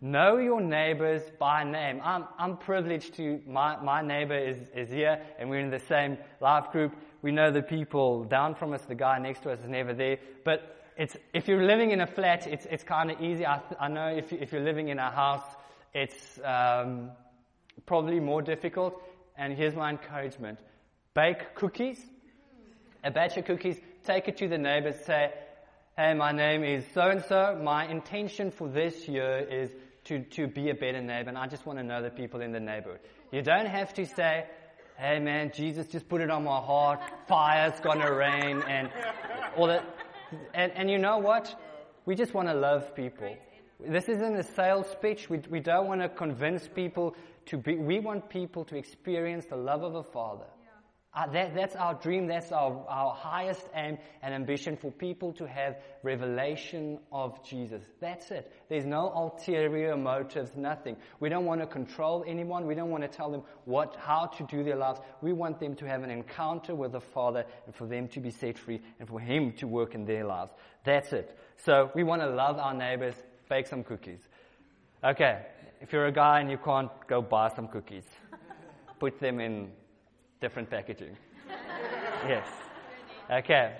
Know 0.00 0.36
your 0.36 0.60
neighbors 0.60 1.22
by 1.38 1.64
name. 1.64 2.00
I'm, 2.04 2.24
I'm 2.38 2.56
privileged 2.56 3.14
to, 3.14 3.40
my, 3.46 3.76
my 3.82 4.02
neighbor 4.02 4.36
is, 4.36 4.58
is 4.74 4.90
here 4.90 5.20
and 5.38 5.48
we're 5.48 5.60
in 5.60 5.70
the 5.70 5.78
same 5.78 6.18
life 6.40 6.70
group. 6.70 6.92
We 7.22 7.32
know 7.32 7.50
the 7.50 7.62
people 7.62 8.24
down 8.24 8.56
from 8.56 8.72
us, 8.72 8.82
the 8.82 8.94
guy 8.94 9.18
next 9.18 9.42
to 9.44 9.52
us 9.52 9.60
is 9.60 9.68
never 9.68 9.94
there. 9.94 10.18
But 10.44 10.76
it's, 10.96 11.16
if 11.32 11.48
you're 11.48 11.64
living 11.64 11.92
in 11.92 12.00
a 12.00 12.06
flat, 12.06 12.46
it's, 12.46 12.66
it's 12.66 12.84
kind 12.84 13.10
of 13.10 13.20
easy. 13.20 13.46
I, 13.46 13.60
I 13.80 13.88
know 13.88 14.08
if, 14.08 14.32
if 14.32 14.52
you're 14.52 14.64
living 14.64 14.88
in 14.88 14.98
a 14.98 15.10
house, 15.10 15.44
it's 15.94 16.38
um, 16.44 17.10
probably 17.86 18.20
more 18.20 18.42
difficult. 18.42 19.02
And 19.38 19.56
here's 19.56 19.74
my 19.74 19.90
encouragement. 19.90 20.58
Bake 21.14 21.54
cookies 21.54 22.04
a 23.06 23.10
batch 23.12 23.36
of 23.36 23.44
cookies, 23.44 23.78
take 24.04 24.26
it 24.26 24.36
to 24.38 24.48
the 24.48 24.58
neighbors, 24.58 24.96
say, 25.06 25.32
hey, 25.96 26.12
my 26.14 26.32
name 26.32 26.64
is 26.64 26.84
so 26.92 27.02
and 27.02 27.24
so. 27.28 27.56
My 27.62 27.86
intention 27.86 28.50
for 28.50 28.68
this 28.68 29.06
year 29.06 29.46
is 29.48 29.70
to, 30.06 30.24
to 30.24 30.48
be 30.48 30.70
a 30.70 30.74
better 30.74 31.00
neighbor, 31.00 31.28
and 31.28 31.38
I 31.38 31.46
just 31.46 31.64
want 31.64 31.78
to 31.78 31.84
know 31.84 32.02
the 32.02 32.10
people 32.10 32.40
in 32.40 32.50
the 32.50 32.58
neighborhood. 32.58 32.98
You 33.30 33.42
don't 33.42 33.66
have 33.66 33.94
to 33.94 34.06
say, 34.06 34.46
hey 34.98 35.20
man, 35.20 35.52
Jesus 35.54 35.86
just 35.86 36.08
put 36.08 36.20
it 36.20 36.30
on 36.30 36.42
my 36.42 36.58
heart, 36.58 36.98
fire's 37.28 37.78
gonna 37.80 38.12
rain, 38.12 38.60
and 38.66 38.90
all 39.56 39.68
that. 39.68 39.84
And, 40.52 40.72
and 40.72 40.90
you 40.90 40.98
know 40.98 41.18
what? 41.18 41.54
We 42.06 42.16
just 42.16 42.34
want 42.34 42.48
to 42.48 42.54
love 42.54 42.96
people. 42.96 43.36
This 43.78 44.08
isn't 44.08 44.34
a 44.34 44.42
sales 44.42 44.86
pitch. 45.00 45.30
We, 45.30 45.38
we 45.48 45.60
don't 45.60 45.86
want 45.86 46.00
to 46.00 46.08
convince 46.08 46.66
people 46.66 47.14
to 47.46 47.56
be, 47.56 47.76
we 47.76 48.00
want 48.00 48.28
people 48.30 48.64
to 48.64 48.76
experience 48.76 49.46
the 49.46 49.56
love 49.56 49.84
of 49.84 49.94
a 49.94 50.02
Father. 50.02 50.46
Uh, 51.16 51.26
that, 51.28 51.54
that's 51.54 51.74
our 51.74 51.94
dream, 51.94 52.26
that's 52.26 52.52
our, 52.52 52.84
our 52.90 53.14
highest 53.14 53.66
aim 53.74 53.96
and 54.22 54.34
ambition 54.34 54.76
for 54.76 54.92
people 54.92 55.32
to 55.32 55.46
have 55.48 55.78
revelation 56.02 56.98
of 57.10 57.42
Jesus. 57.42 57.82
That's 58.00 58.30
it. 58.30 58.52
There's 58.68 58.84
no 58.84 59.10
ulterior 59.10 59.96
motives, 59.96 60.54
nothing. 60.56 60.98
We 61.18 61.30
don't 61.30 61.46
want 61.46 61.62
to 61.62 61.66
control 61.66 62.22
anyone. 62.28 62.66
We 62.66 62.74
don't 62.74 62.90
want 62.90 63.02
to 63.02 63.08
tell 63.08 63.30
them 63.30 63.44
what, 63.64 63.96
how 63.96 64.26
to 64.26 64.44
do 64.44 64.62
their 64.62 64.76
lives. 64.76 65.00
We 65.22 65.32
want 65.32 65.58
them 65.58 65.74
to 65.76 65.88
have 65.88 66.02
an 66.02 66.10
encounter 66.10 66.74
with 66.74 66.92
the 66.92 67.00
Father 67.00 67.46
and 67.64 67.74
for 67.74 67.86
them 67.86 68.08
to 68.08 68.20
be 68.20 68.30
set 68.30 68.58
free 68.58 68.82
and 69.00 69.08
for 69.08 69.18
Him 69.18 69.52
to 69.52 69.66
work 69.66 69.94
in 69.94 70.04
their 70.04 70.26
lives. 70.26 70.52
That's 70.84 71.14
it. 71.14 71.34
So 71.64 71.90
we 71.94 72.04
want 72.04 72.20
to 72.20 72.28
love 72.28 72.58
our 72.58 72.74
neighbors, 72.74 73.14
bake 73.48 73.68
some 73.68 73.84
cookies. 73.84 74.20
Okay, 75.02 75.46
if 75.80 75.94
you're 75.94 76.06
a 76.06 76.12
guy 76.12 76.40
and 76.40 76.50
you 76.50 76.58
can't 76.58 76.90
go 77.08 77.22
buy 77.22 77.48
some 77.48 77.68
cookies, 77.68 78.04
put 78.98 79.18
them 79.18 79.40
in 79.40 79.70
different 80.40 80.70
packaging. 80.70 81.16
yes. 82.26 82.46
Okay. 83.30 83.76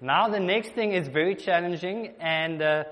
Now 0.00 0.28
the 0.28 0.40
next 0.40 0.70
thing 0.70 0.92
is 0.92 1.08
very 1.08 1.34
challenging 1.34 2.14
and 2.20 2.62
uh, 2.62 2.84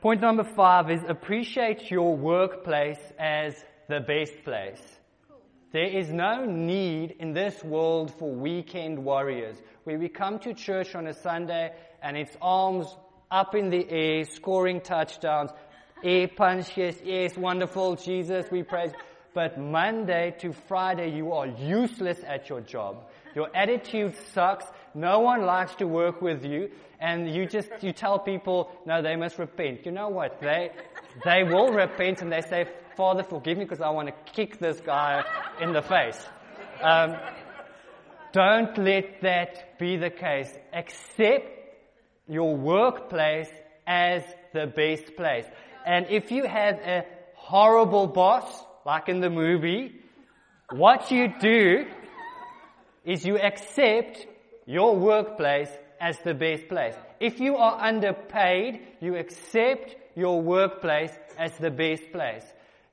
point 0.00 0.20
number 0.20 0.44
five 0.44 0.90
is 0.90 1.00
appreciate 1.08 1.90
your 1.90 2.16
workplace 2.16 3.00
as 3.18 3.54
the 3.88 4.00
best 4.00 4.44
place. 4.44 4.82
There 5.72 5.84
is 5.84 6.12
no 6.12 6.44
need 6.44 7.16
in 7.18 7.32
this 7.32 7.62
world 7.64 8.12
for 8.18 8.30
weekend 8.32 9.04
warriors 9.04 9.56
where 9.84 9.98
we 9.98 10.08
come 10.08 10.38
to 10.40 10.54
church 10.54 10.94
on 10.94 11.06
a 11.06 11.14
Sunday 11.14 11.72
and 12.02 12.16
it's 12.16 12.36
arms 12.40 12.86
up 13.30 13.54
in 13.54 13.70
the 13.70 13.88
air, 13.90 14.24
scoring 14.24 14.80
touchdowns, 14.80 15.50
air 16.04 16.28
punch, 16.28 16.76
yes, 16.76 16.96
yes, 17.04 17.36
wonderful, 17.36 17.96
Jesus, 17.96 18.46
we 18.50 18.62
praise. 18.62 18.92
But 19.34 19.58
Monday 19.58 20.34
to 20.38 20.52
Friday, 20.68 21.10
you 21.10 21.32
are 21.32 21.46
useless 21.46 22.20
at 22.24 22.48
your 22.48 22.60
job. 22.60 23.04
Your 23.34 23.48
attitude 23.54 24.14
sucks. 24.32 24.64
No 24.94 25.18
one 25.18 25.44
likes 25.44 25.74
to 25.76 25.88
work 25.88 26.22
with 26.22 26.44
you. 26.44 26.70
And 27.00 27.28
you 27.28 27.46
just, 27.46 27.68
you 27.80 27.92
tell 27.92 28.20
people, 28.20 28.70
no, 28.86 29.02
they 29.02 29.16
must 29.16 29.36
repent. 29.40 29.84
You 29.86 29.90
know 29.90 30.08
what? 30.08 30.40
They, 30.40 30.70
they 31.24 31.42
will 31.42 31.72
repent 31.72 32.22
and 32.22 32.30
they 32.30 32.42
say, 32.42 32.68
Father, 32.96 33.24
forgive 33.24 33.58
me 33.58 33.64
because 33.64 33.80
I 33.80 33.90
want 33.90 34.08
to 34.08 34.32
kick 34.32 34.60
this 34.60 34.78
guy 34.80 35.24
in 35.60 35.72
the 35.72 35.82
face. 35.82 36.24
Um, 36.80 37.16
don't 38.32 38.78
let 38.78 39.20
that 39.22 39.78
be 39.80 39.96
the 39.96 40.10
case. 40.10 40.56
Accept 40.72 41.48
your 42.28 42.56
workplace 42.56 43.50
as 43.84 44.22
the 44.52 44.66
best 44.68 45.16
place. 45.16 45.44
And 45.84 46.06
if 46.08 46.30
you 46.30 46.46
have 46.46 46.76
a 46.76 47.04
horrible 47.34 48.06
boss, 48.06 48.64
like 48.84 49.08
in 49.08 49.20
the 49.20 49.30
movie, 49.30 50.00
what 50.70 51.10
you 51.10 51.32
do 51.40 51.86
is 53.04 53.24
you 53.24 53.38
accept 53.38 54.26
your 54.66 54.96
workplace 54.96 55.70
as 56.00 56.18
the 56.24 56.34
best 56.34 56.68
place. 56.68 56.94
If 57.20 57.40
you 57.40 57.56
are 57.56 57.80
underpaid, 57.80 58.80
you 59.00 59.16
accept 59.16 59.96
your 60.16 60.40
workplace 60.40 61.12
as 61.38 61.52
the 61.58 61.70
best 61.70 62.12
place. 62.12 62.44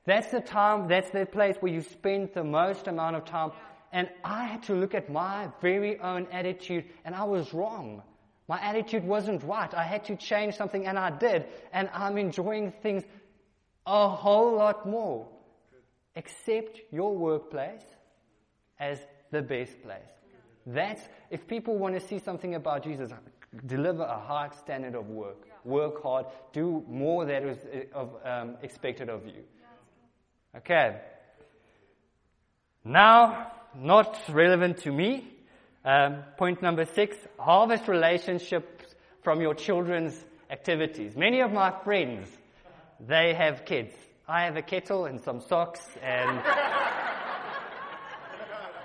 That's 0.04 0.30
the 0.30 0.40
time, 0.40 0.88
that's 0.88 1.10
the 1.10 1.26
place 1.26 1.56
where 1.60 1.72
you 1.72 1.82
spend 1.82 2.30
the 2.34 2.44
most 2.44 2.88
amount 2.88 3.16
of 3.16 3.24
time. 3.24 3.52
And 3.92 4.08
I 4.24 4.46
had 4.46 4.62
to 4.64 4.74
look 4.74 4.94
at 4.94 5.10
my 5.10 5.48
very 5.60 6.00
own 6.00 6.26
attitude 6.32 6.84
and 7.04 7.14
I 7.14 7.24
was 7.24 7.52
wrong. 7.52 8.02
My 8.48 8.60
attitude 8.60 9.04
wasn't 9.04 9.44
right. 9.44 9.72
I 9.72 9.84
had 9.84 10.04
to 10.06 10.16
change 10.16 10.56
something 10.56 10.86
and 10.86 10.98
I 10.98 11.10
did. 11.10 11.46
And 11.72 11.88
I'm 11.92 12.18
enjoying 12.18 12.72
things 12.82 13.04
a 13.86 14.08
whole 14.08 14.56
lot 14.56 14.88
more. 14.88 15.28
Accept 16.16 16.80
your 16.90 17.16
workplace 17.16 17.82
as 18.78 18.98
the 19.30 19.42
best 19.42 19.80
place. 19.82 20.00
That's, 20.66 21.02
if 21.30 21.46
people 21.46 21.78
want 21.78 21.94
to 21.98 22.06
see 22.06 22.18
something 22.18 22.54
about 22.54 22.84
Jesus, 22.84 23.10
deliver 23.66 24.02
a 24.02 24.18
high 24.18 24.50
standard 24.60 24.94
of 24.94 25.08
work. 25.08 25.46
Work 25.64 26.02
hard. 26.02 26.26
Do 26.52 26.84
more 26.88 27.24
that 27.24 27.42
is 27.42 27.58
uh, 27.64 27.98
of, 27.98 28.10
um, 28.24 28.56
expected 28.62 29.08
of 29.08 29.26
you. 29.26 29.44
Okay. 30.56 31.00
Now, 32.84 33.52
not 33.74 34.20
relevant 34.28 34.78
to 34.78 34.92
me. 34.92 35.28
Um, 35.84 36.22
point 36.36 36.62
number 36.62 36.84
six, 36.84 37.16
harvest 37.38 37.88
relationships 37.88 38.94
from 39.22 39.40
your 39.40 39.54
children's 39.54 40.24
activities. 40.50 41.16
Many 41.16 41.40
of 41.40 41.52
my 41.52 41.72
friends, 41.82 42.28
they 43.00 43.34
have 43.34 43.64
kids. 43.64 43.94
I 44.28 44.44
have 44.44 44.56
a 44.56 44.62
kettle 44.62 45.06
and 45.06 45.20
some 45.20 45.40
socks 45.40 45.84
and 46.00 46.40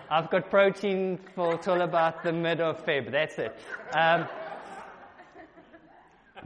I've 0.09 0.31
got 0.31 0.49
protein 0.49 1.19
for 1.35 1.57
till 1.57 1.81
about 1.81 2.23
the 2.23 2.33
mid 2.33 2.59
of 2.59 2.83
Feb. 2.83 3.11
That's 3.11 3.37
it. 3.37 3.55
Um, 3.93 4.27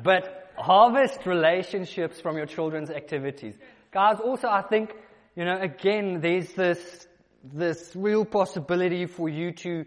but 0.04 0.52
harvest 0.58 1.26
relationships 1.26 2.20
from 2.20 2.36
your 2.36 2.46
children's 2.46 2.90
activities. 2.90 3.58
Guys, 3.92 4.20
also 4.20 4.50
I 4.50 4.62
think, 4.62 4.94
you 5.38 5.46
know, 5.46 5.58
again, 5.58 6.20
there's 6.20 6.52
this, 6.52 7.08
this 7.44 7.96
real 7.96 8.26
possibility 8.26 9.06
for 9.06 9.30
you 9.30 9.54
to, 9.54 9.86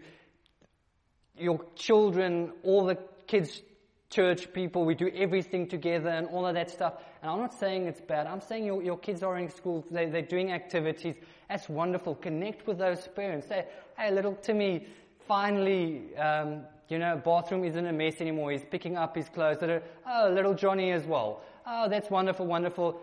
your 1.37 1.63
children, 1.75 2.53
all 2.63 2.85
the 2.85 2.97
kids 3.27 3.61
church 4.09 4.53
people, 4.53 4.85
we 4.85 4.95
do 4.95 5.09
everything 5.15 5.67
together 5.67 6.09
and 6.09 6.27
all 6.27 6.45
of 6.45 6.53
that 6.53 6.69
stuff. 6.69 6.93
And 7.21 7.31
I'm 7.31 7.39
not 7.39 7.53
saying 7.53 7.87
it's 7.87 8.01
bad. 8.01 8.27
I'm 8.27 8.41
saying 8.41 8.65
your, 8.65 8.81
your 8.81 8.97
kids 8.97 9.23
are 9.23 9.37
in 9.37 9.49
school, 9.49 9.85
they, 9.89 10.05
they're 10.05 10.21
doing 10.21 10.51
activities. 10.51 11.15
That's 11.49 11.67
wonderful. 11.67 12.15
Connect 12.15 12.67
with 12.67 12.77
those 12.77 13.07
parents. 13.15 13.47
Say, 13.47 13.65
hey, 13.97 14.11
little 14.11 14.35
Timmy, 14.35 14.87
finally, 15.27 16.15
um, 16.17 16.61
you 16.87 16.99
know, 16.99 17.19
bathroom 17.23 17.63
isn't 17.63 17.85
a 17.85 17.93
mess 17.93 18.21
anymore. 18.21 18.51
He's 18.51 18.65
picking 18.65 18.95
up 18.95 19.15
his 19.15 19.27
clothes. 19.27 19.57
Oh, 20.07 20.31
little 20.31 20.53
Johnny 20.53 20.91
as 20.91 21.05
well. 21.05 21.41
Oh, 21.65 21.89
that's 21.89 22.09
wonderful, 22.09 22.45
wonderful. 22.45 23.01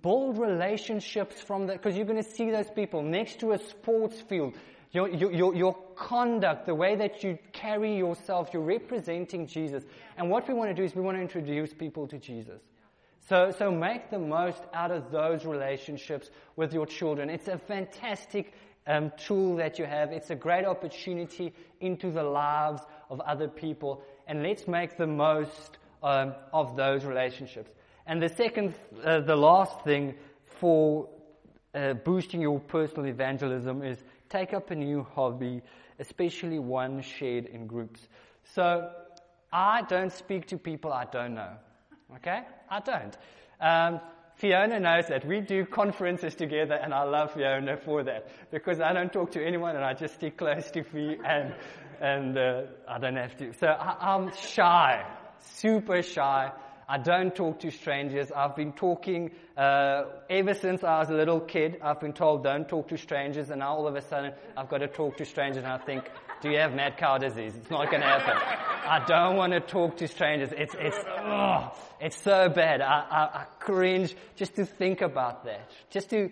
Build 0.00 0.38
relationships 0.38 1.40
from 1.40 1.66
that, 1.66 1.82
because 1.82 1.96
you're 1.96 2.06
going 2.06 2.22
to 2.22 2.30
see 2.30 2.50
those 2.52 2.70
people 2.70 3.02
next 3.02 3.40
to 3.40 3.52
a 3.52 3.58
sports 3.58 4.20
field. 4.20 4.54
Your, 4.96 5.10
your, 5.10 5.54
your 5.54 5.76
conduct, 5.94 6.64
the 6.64 6.74
way 6.74 6.96
that 6.96 7.22
you 7.22 7.38
carry 7.52 7.98
yourself, 7.98 8.48
you're 8.54 8.62
representing 8.62 9.46
Jesus. 9.46 9.84
And 10.16 10.30
what 10.30 10.48
we 10.48 10.54
want 10.54 10.70
to 10.70 10.74
do 10.74 10.82
is 10.84 10.94
we 10.94 11.02
want 11.02 11.18
to 11.18 11.20
introduce 11.20 11.74
people 11.74 12.08
to 12.08 12.16
Jesus. 12.16 12.62
So, 13.28 13.50
so 13.50 13.70
make 13.70 14.08
the 14.08 14.18
most 14.18 14.62
out 14.72 14.90
of 14.90 15.10
those 15.10 15.44
relationships 15.44 16.30
with 16.56 16.72
your 16.72 16.86
children. 16.86 17.28
It's 17.28 17.48
a 17.48 17.58
fantastic 17.58 18.54
um, 18.86 19.12
tool 19.18 19.56
that 19.56 19.78
you 19.78 19.84
have. 19.84 20.12
It's 20.12 20.30
a 20.30 20.34
great 20.34 20.64
opportunity 20.64 21.52
into 21.80 22.10
the 22.10 22.22
lives 22.22 22.80
of 23.10 23.20
other 23.20 23.48
people. 23.48 24.02
And 24.26 24.42
let's 24.42 24.66
make 24.66 24.96
the 24.96 25.06
most 25.06 25.76
um, 26.02 26.32
of 26.54 26.74
those 26.74 27.04
relationships. 27.04 27.70
And 28.06 28.22
the 28.22 28.30
second, 28.30 28.72
uh, 29.04 29.20
the 29.20 29.36
last 29.36 29.82
thing 29.82 30.14
for 30.46 31.10
uh, 31.74 31.92
boosting 31.92 32.40
your 32.40 32.60
personal 32.60 33.06
evangelism 33.06 33.82
is 33.82 34.02
take 34.28 34.52
up 34.52 34.70
a 34.70 34.74
new 34.74 35.06
hobby, 35.14 35.62
especially 35.98 36.58
one 36.58 37.02
shared 37.02 37.46
in 37.46 37.66
groups. 37.66 38.08
So 38.54 38.90
I 39.52 39.82
don't 39.82 40.12
speak 40.12 40.46
to 40.48 40.58
people 40.58 40.92
I 40.92 41.04
don't 41.04 41.34
know. 41.34 41.52
Okay? 42.16 42.42
I 42.70 42.80
don't. 42.80 43.16
Um, 43.60 44.00
Fiona 44.36 44.78
knows 44.78 45.08
that 45.08 45.24
we 45.26 45.40
do 45.40 45.64
conferences 45.64 46.34
together, 46.34 46.74
and 46.74 46.92
I 46.92 47.04
love 47.04 47.32
Fiona 47.32 47.78
for 47.78 48.02
that 48.04 48.28
because 48.50 48.80
I 48.80 48.92
don't 48.92 49.10
talk 49.10 49.30
to 49.32 49.42
anyone, 49.44 49.76
and 49.76 49.84
I 49.84 49.94
just 49.94 50.14
stick 50.16 50.36
close 50.36 50.70
to 50.72 50.82
Fee, 50.82 51.16
and 51.24 51.54
and 52.00 52.36
uh, 52.36 52.62
I 52.86 52.98
don't 52.98 53.16
have 53.16 53.34
to. 53.38 53.54
So 53.54 53.68
I, 53.68 54.14
I'm 54.14 54.30
shy, 54.34 55.06
super 55.40 56.02
shy. 56.02 56.52
I 56.88 56.98
don't 56.98 57.34
talk 57.34 57.60
to 57.60 57.70
strangers. 57.70 58.30
I've 58.30 58.54
been 58.54 58.72
talking 58.72 59.32
uh, 59.56 60.04
ever 60.30 60.54
since 60.54 60.84
I 60.84 61.00
was 61.00 61.10
a 61.10 61.14
little 61.14 61.40
kid. 61.40 61.80
I've 61.82 62.00
been 62.00 62.12
told 62.12 62.44
don't 62.44 62.68
talk 62.68 62.88
to 62.88 62.96
strangers, 62.96 63.50
and 63.50 63.58
now 63.58 63.74
all 63.74 63.88
of 63.88 63.96
a 63.96 64.02
sudden 64.02 64.32
I've 64.56 64.68
got 64.68 64.78
to 64.78 64.88
talk 64.88 65.16
to 65.16 65.24
strangers, 65.24 65.64
and 65.64 65.72
I 65.72 65.78
think, 65.78 66.08
do 66.42 66.50
you 66.50 66.58
have 66.58 66.74
mad 66.74 66.96
cow 66.96 67.18
disease? 67.18 67.56
It's 67.56 67.70
not 67.70 67.90
going 67.90 68.02
to 68.02 68.06
happen. 68.06 68.36
I 68.36 69.04
don't 69.04 69.36
want 69.36 69.52
to 69.52 69.60
talk 69.60 69.96
to 69.96 70.06
strangers. 70.06 70.50
It's 70.56 70.76
it's 70.78 70.98
oh, 71.18 71.72
it's 72.00 72.22
so 72.22 72.48
bad. 72.48 72.80
I, 72.80 73.04
I, 73.10 73.40
I 73.40 73.44
cringe 73.58 74.14
just 74.36 74.54
to 74.56 74.64
think 74.64 75.00
about 75.00 75.44
that. 75.46 75.68
Just 75.90 76.10
to 76.10 76.30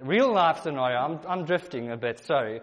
real 0.00 0.32
life 0.32 0.62
scenario. 0.62 0.98
I'm 0.98 1.20
I'm 1.28 1.44
drifting 1.44 1.92
a 1.92 1.96
bit. 1.96 2.18
Sorry. 2.18 2.62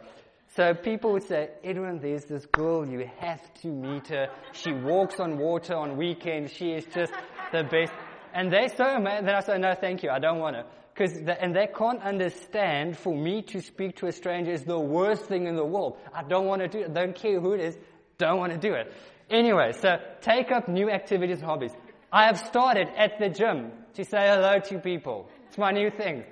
So 0.56 0.74
people 0.74 1.12
would 1.14 1.28
say, 1.28 1.50
Edwin, 1.64 2.00
there's 2.00 2.26
this 2.26 2.46
girl, 2.48 2.88
you 2.88 3.08
have 3.20 3.54
to 3.62 3.68
meet 3.68 4.08
her. 4.08 4.30
She 4.54 4.72
walks 4.72 5.20
on 5.20 5.38
water 5.38 5.76
on 5.76 5.96
weekends. 5.96 6.54
She 6.54 6.72
is 6.72 6.86
just 6.86 7.14
the 7.52 7.64
best. 7.64 7.94
And 8.34 8.52
they're 8.52 8.70
so 8.70 8.78
that 8.78 9.30
I 9.30 9.40
say, 9.42 9.58
no, 9.60 9.76
thank 9.80 10.02
you, 10.02 10.10
I 10.10 10.20
don't 10.20 10.40
want 10.40 10.56
to. 10.56 10.66
Cause 10.96 11.14
the, 11.14 11.40
and 11.42 11.56
they 11.56 11.68
can't 11.68 12.02
understand 12.02 12.98
for 12.98 13.16
me 13.16 13.42
to 13.44 13.62
speak 13.62 13.98
to 13.98 14.08
a 14.08 14.12
stranger 14.12 14.52
is 14.52 14.64
the 14.64 14.80
worst 14.80 15.26
thing 15.26 15.48
in 15.48 15.56
the 15.56 15.64
world. 15.64 15.98
I 16.14 16.24
don't 16.24 16.46
want 16.46 16.62
to 16.62 16.68
do 16.68 16.80
it. 16.80 16.94
Don't 16.94 17.16
care 17.16 17.40
who 17.40 17.54
it 17.54 17.62
is. 17.62 17.78
Don't 18.18 18.38
want 18.38 18.52
to 18.52 18.58
do 18.58 18.74
it. 18.74 18.92
Anyway, 19.30 19.72
so 19.80 19.98
take 20.20 20.52
up 20.52 20.68
new 20.68 20.90
activities 20.90 21.38
and 21.38 21.46
hobbies. 21.46 21.72
I 22.12 22.26
have 22.26 22.38
started 22.40 22.90
at 22.98 23.20
the 23.20 23.30
gym 23.30 23.72
to 23.94 24.04
say 24.04 24.28
hello 24.28 24.60
to 24.60 24.80
people. 24.80 25.30
It's 25.48 25.58
my 25.58 25.72
new 25.72 25.90
thing. 25.90 26.26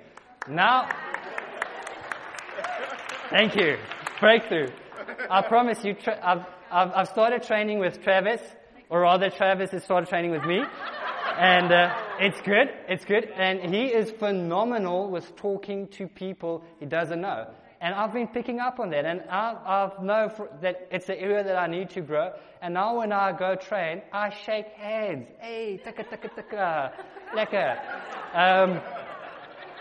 Now, 0.48 0.88
thank 3.30 3.56
you 3.56 3.78
breakthrough. 4.20 4.68
I 5.30 5.42
promise 5.42 5.84
you, 5.84 5.94
tra- 5.94 6.18
I've, 6.22 6.44
I've, 6.70 6.92
I've, 6.94 7.08
started 7.08 7.42
training 7.42 7.78
with 7.78 8.02
Travis, 8.02 8.40
or 8.90 9.00
rather, 9.00 9.30
Travis 9.30 9.70
has 9.70 9.84
started 9.84 10.08
training 10.08 10.32
with 10.32 10.44
me. 10.44 10.62
And 11.38 11.72
uh, 11.72 11.94
it's 12.18 12.40
good, 12.40 12.68
it's 12.88 13.04
good. 13.04 13.28
And 13.36 13.72
he 13.72 13.86
is 13.86 14.10
phenomenal 14.10 15.08
with 15.08 15.36
talking 15.36 15.86
to 15.88 16.08
people 16.08 16.64
he 16.80 16.86
doesn't 16.86 17.20
know. 17.20 17.46
And 17.80 17.94
I've 17.94 18.12
been 18.12 18.26
picking 18.26 18.58
up 18.58 18.80
on 18.80 18.90
that. 18.90 19.04
And 19.04 19.22
I, 19.30 19.92
I 19.96 20.02
know 20.02 20.32
that 20.62 20.88
it's 20.90 21.08
an 21.08 21.16
area 21.16 21.44
that 21.44 21.56
I 21.56 21.68
need 21.68 21.90
to 21.90 22.00
grow. 22.00 22.32
And 22.60 22.74
now 22.74 22.98
when 22.98 23.12
I 23.12 23.30
go 23.38 23.54
train, 23.54 24.02
I 24.12 24.30
shake 24.30 24.66
hands. 24.68 25.28
Hey, 25.38 25.80
taka, 25.84 26.02
taka, 26.02 26.28
taka. 26.28 26.92
Lekker. 27.36 27.78
Um, 28.34 28.80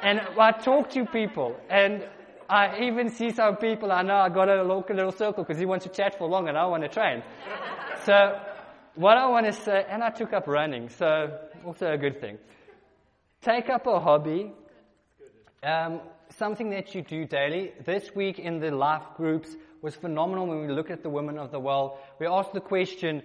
and 0.04 0.22
I 0.40 0.52
talk 0.52 0.92
to 0.92 1.06
people. 1.06 1.56
And 1.70 2.04
I 2.50 2.84
even 2.84 3.10
see 3.10 3.32
some 3.32 3.58
people 3.58 3.92
I 3.92 4.04
know 4.04 4.16
I 4.16 4.30
got 4.30 4.50
a 4.50 4.64
local 4.64 4.96
little 4.96 5.12
circle 5.12 5.44
because 5.44 5.60
he 5.60 5.66
wants 5.66 5.86
to 5.86 5.92
chat 5.92 6.18
for 6.18 6.28
long 6.28 6.48
and 6.48 6.58
I 6.58 6.66
want 6.66 6.84
to 6.84 6.90
train. 6.90 7.24
so 8.06 8.40
what 8.96 9.18
I 9.18 9.28
want 9.28 9.46
to 9.46 9.54
say, 9.54 9.86
and 9.88 10.04
I 10.04 10.10
took 10.10 10.34
up 10.34 10.48
running, 10.48 10.90
so 10.90 11.38
also 11.66 11.92
a 11.92 11.98
good 11.98 12.22
thing. 12.22 12.38
Take 13.42 13.70
up 13.70 13.86
a 13.86 14.00
hobby, 14.00 14.52
um, 15.62 16.02
something 16.38 16.70
that 16.72 16.96
you 16.96 17.02
do 17.02 17.26
daily. 17.26 17.74
This 17.86 18.10
week 18.16 18.40
in 18.40 18.60
the 18.60 18.72
life 18.72 19.04
groups 19.16 19.56
was 19.82 19.96
phenomenal 19.96 20.48
when 20.48 20.66
we 20.66 20.74
looked 20.74 20.92
at 20.92 21.04
the 21.04 21.10
women 21.10 21.38
of 21.38 21.52
the 21.52 21.60
well. 21.60 22.00
We 22.20 22.28
asked 22.28 22.54
the 22.54 22.62
question, 22.62 23.22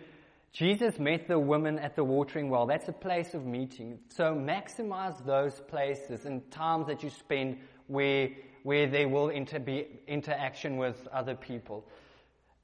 Jesus 0.52 0.98
met 0.98 1.28
the 1.28 1.38
women 1.38 1.78
at 1.78 1.96
the 1.96 2.04
watering 2.04 2.50
well. 2.50 2.66
That's 2.66 2.88
a 2.88 2.92
place 2.92 3.32
of 3.32 3.46
meeting. 3.46 4.00
So 4.08 4.34
maximize 4.34 5.24
those 5.24 5.58
places 5.68 6.26
and 6.26 6.48
times 6.50 6.88
that 6.88 7.02
you 7.02 7.08
spend 7.08 7.58
where 7.86 8.28
where 8.62 8.86
there 8.86 9.08
will 9.08 9.28
inter- 9.28 9.58
be 9.58 9.86
interaction 10.06 10.76
with 10.76 11.08
other 11.12 11.34
people. 11.34 11.84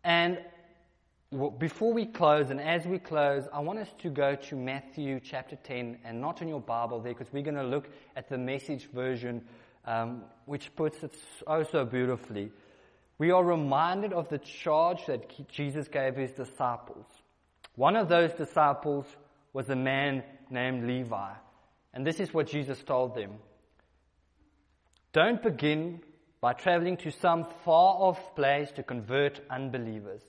And 0.05 0.39
before 1.59 1.93
we 1.93 2.07
close, 2.07 2.51
and 2.51 2.61
as 2.61 2.87
we 2.87 2.99
close, 2.99 3.45
I 3.53 3.61
want 3.61 3.79
us 3.81 3.89
to 3.99 4.09
go 4.09 4.35
to 4.35 4.57
Matthew 4.57 5.21
chapter 5.21 5.57
10, 5.57 5.99
and 6.05 6.21
not 6.21 6.41
in 6.41 6.49
your 6.49 6.61
Bible 6.61 7.01
there, 7.01 7.13
because 7.13 7.33
we're 7.33 7.43
going 7.43 7.57
to 7.57 7.67
look 7.67 7.89
at 8.17 8.29
the 8.29 8.39
message 8.39 8.89
version, 8.93 9.45
um, 9.85 10.23
which 10.47 10.75
puts 10.75 11.03
it 11.03 11.15
oh 11.47 11.65
so 11.65 11.85
beautifully. 11.85 12.51
We 13.19 13.31
are 13.33 13.45
reminded 13.45 14.13
of 14.13 14.29
the 14.29 14.39
charge 14.39 15.05
that 15.07 15.49
Jesus 15.49 15.89
gave 15.89 16.17
his 16.17 16.33
disciples. 16.33 17.07
One 17.75 17.97
of 17.97 18.09
those 18.09 18.33
disciples 18.33 19.05
was 19.53 19.69
a 19.69 19.77
man 19.77 20.23
named 20.51 20.87
Levi. 20.87 21.33
And 21.93 22.07
this 22.07 22.21
is 22.21 22.33
what 22.33 22.47
Jesus 22.47 22.83
told 22.83 23.15
them. 23.15 23.33
Don't 25.19 25.43
begin 25.43 26.01
by 26.41 26.53
traveling 26.53 26.97
to 26.99 27.11
some 27.11 27.45
far 27.65 27.97
off 27.99 28.37
place 28.37 28.71
to 28.77 28.85
convert 28.85 29.41
unbelievers. 29.51 30.23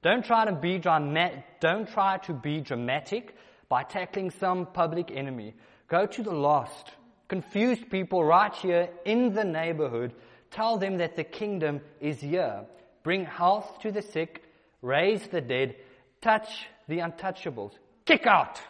Don't 0.00 0.24
try 0.24 0.46
to 0.46 0.52
be 0.52 0.78
dramatic, 0.78 1.44
don't 1.60 1.86
try 1.86 2.16
to 2.24 2.32
be 2.32 2.62
dramatic 2.62 3.36
by 3.68 3.82
tackling 3.82 4.30
some 4.30 4.64
public 4.64 5.10
enemy. 5.10 5.52
Go 5.88 6.06
to 6.06 6.22
the 6.22 6.32
lost, 6.32 6.92
confused 7.28 7.90
people 7.90 8.24
right 8.24 8.54
here 8.54 8.88
in 9.04 9.34
the 9.34 9.44
neighborhood. 9.44 10.14
Tell 10.50 10.78
them 10.78 10.96
that 10.96 11.16
the 11.16 11.24
kingdom 11.24 11.82
is 12.00 12.18
here. 12.18 12.64
Bring 13.02 13.26
health 13.26 13.80
to 13.82 13.92
the 13.92 14.00
sick, 14.00 14.44
raise 14.80 15.28
the 15.28 15.42
dead, 15.42 15.76
touch 16.22 16.68
the 16.88 17.00
untouchables, 17.00 17.72
kick 18.06 18.26
out 18.26 18.62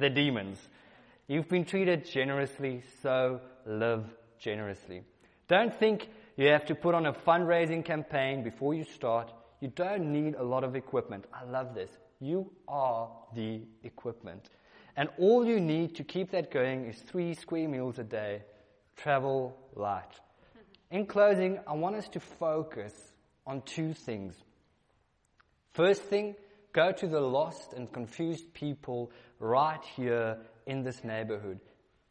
the 0.00 0.10
demons. 0.10 0.58
You've 1.28 1.48
been 1.48 1.66
treated 1.66 2.04
generously, 2.04 2.82
so 3.00 3.42
live 3.64 4.06
generously. 4.42 5.02
Don't 5.48 5.74
think 5.74 6.08
you 6.36 6.48
have 6.48 6.66
to 6.66 6.74
put 6.74 6.94
on 6.94 7.06
a 7.06 7.12
fundraising 7.12 7.84
campaign 7.84 8.42
before 8.42 8.74
you 8.74 8.84
start. 8.84 9.32
You 9.60 9.68
don't 9.68 10.12
need 10.12 10.34
a 10.34 10.42
lot 10.42 10.64
of 10.64 10.74
equipment. 10.76 11.24
I 11.32 11.44
love 11.44 11.74
this. 11.74 11.90
You 12.20 12.50
are 12.66 13.10
the 13.34 13.62
equipment. 13.84 14.48
And 14.96 15.08
all 15.18 15.46
you 15.46 15.60
need 15.60 15.96
to 15.96 16.04
keep 16.04 16.30
that 16.32 16.50
going 16.50 16.86
is 16.86 16.98
three 16.98 17.34
square 17.34 17.68
meals 17.68 17.98
a 17.98 18.04
day. 18.04 18.42
Travel 18.96 19.56
light. 19.74 20.20
In 20.90 21.06
closing, 21.06 21.58
I 21.66 21.72
want 21.72 21.96
us 21.96 22.08
to 22.10 22.20
focus 22.20 22.92
on 23.46 23.62
two 23.62 23.94
things. 23.94 24.34
First 25.72 26.02
thing, 26.02 26.34
go 26.72 26.92
to 26.92 27.06
the 27.06 27.20
lost 27.20 27.72
and 27.72 27.90
confused 27.90 28.52
people 28.52 29.10
right 29.38 29.82
here 29.96 30.38
in 30.66 30.82
this 30.82 31.02
neighborhood. 31.02 31.60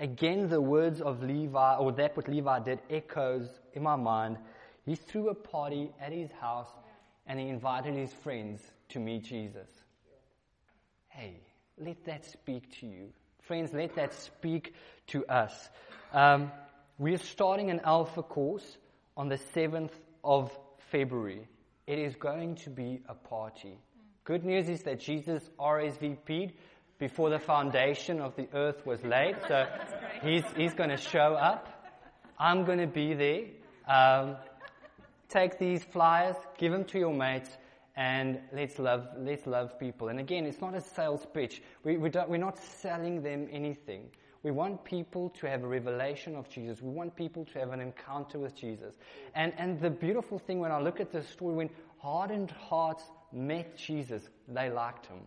Again, 0.02 0.50
the 0.50 0.60
words 0.60 1.00
of 1.00 1.22
Levi, 1.22 1.76
or 1.76 1.92
that 1.92 2.18
what 2.18 2.28
Levi 2.28 2.60
did, 2.62 2.80
echoes 2.90 3.48
in 3.74 3.84
my 3.84 3.96
mind. 3.96 4.40
He 4.84 4.96
threw 4.96 5.30
a 5.30 5.36
party 5.36 5.92
at 6.02 6.12
his 6.12 6.32
house 6.32 6.70
and 7.28 7.40
he 7.40 7.50
invited 7.50 7.94
his 7.94 8.12
friends 8.12 8.64
to 8.90 9.00
meet 9.00 9.26
Jesus. 9.26 9.70
Hey, 11.10 11.40
let 11.78 12.04
that 12.06 12.26
speak 12.26 12.80
to 12.80 12.88
you. 12.88 13.10
Friends, 13.44 13.74
let 13.74 13.94
that 13.94 14.16
speak 14.16 14.74
to 15.08 15.24
us. 15.28 15.70
Um, 16.14 16.52
we 16.98 17.14
are 17.14 17.20
starting 17.20 17.70
an 17.70 17.82
Alpha 17.84 18.24
course 18.24 18.78
on 19.16 19.30
the 19.30 19.38
7th 19.56 19.92
of 20.24 20.52
February. 20.92 21.48
It 21.86 22.00
is 22.00 22.16
going 22.16 22.56
to 22.56 22.72
be 22.72 23.02
a 23.08 23.14
party. 23.14 23.78
Good 24.24 24.44
news 24.46 24.68
is 24.68 24.82
that 24.84 25.00
Jesus 25.00 25.48
RSVP'd 25.60 26.54
before 27.02 27.32
the 27.32 27.40
foundation 27.40 28.22
of 28.22 28.36
the 28.36 28.48
earth 28.54 28.86
was 28.86 29.04
laid. 29.04 29.36
So 29.48 29.66
he's, 30.24 30.44
he's 30.56 30.74
going 30.76 30.92
to 30.92 30.98
show 30.98 31.34
up. 31.34 31.68
I'm 32.38 32.64
going 32.64 32.78
to 32.78 32.86
be 32.86 33.16
there. 33.16 33.46
Um, 33.88 34.38
take 35.28 35.58
these 35.58 35.84
flyers, 35.84 36.36
give 36.60 36.72
them 36.72 36.86
to 36.86 37.00
your 37.00 37.14
mates, 37.14 37.50
and 37.96 38.40
let's 38.54 38.78
love, 38.78 39.08
let's 39.18 39.48
love 39.48 39.80
people. 39.80 40.10
And 40.10 40.20
again, 40.20 40.46
it's 40.46 40.62
not 40.62 40.76
a 40.76 40.82
sales 40.82 41.26
pitch. 41.34 41.64
We, 41.84 41.98
we 41.98 42.10
don't, 42.10 42.30
we're 42.30 42.38
not 42.38 42.60
selling 42.60 43.24
them 43.24 43.48
anything. 43.52 44.12
We 44.44 44.52
want 44.52 44.86
people 44.86 45.30
to 45.40 45.48
have 45.48 45.64
a 45.64 45.68
revelation 45.68 46.36
of 46.36 46.50
Jesus. 46.50 46.84
We 46.84 46.92
want 46.92 47.16
people 47.16 47.46
to 47.46 47.60
have 47.60 47.72
an 47.72 47.82
encounter 47.82 48.38
with 48.38 48.56
Jesus. 48.56 48.94
And, 49.34 49.54
and 49.58 49.82
the 49.82 49.90
beautiful 49.90 50.38
thing 50.38 50.60
when 50.60 50.72
I 50.72 50.80
look 50.80 51.00
at 51.00 51.12
this 51.12 51.28
story, 51.28 51.56
when 51.56 51.70
hardened 51.98 52.52
hearts 52.52 53.04
met 53.32 53.76
Jesus, 53.76 54.22
they 54.48 54.70
liked 54.70 55.08
him. 55.08 55.22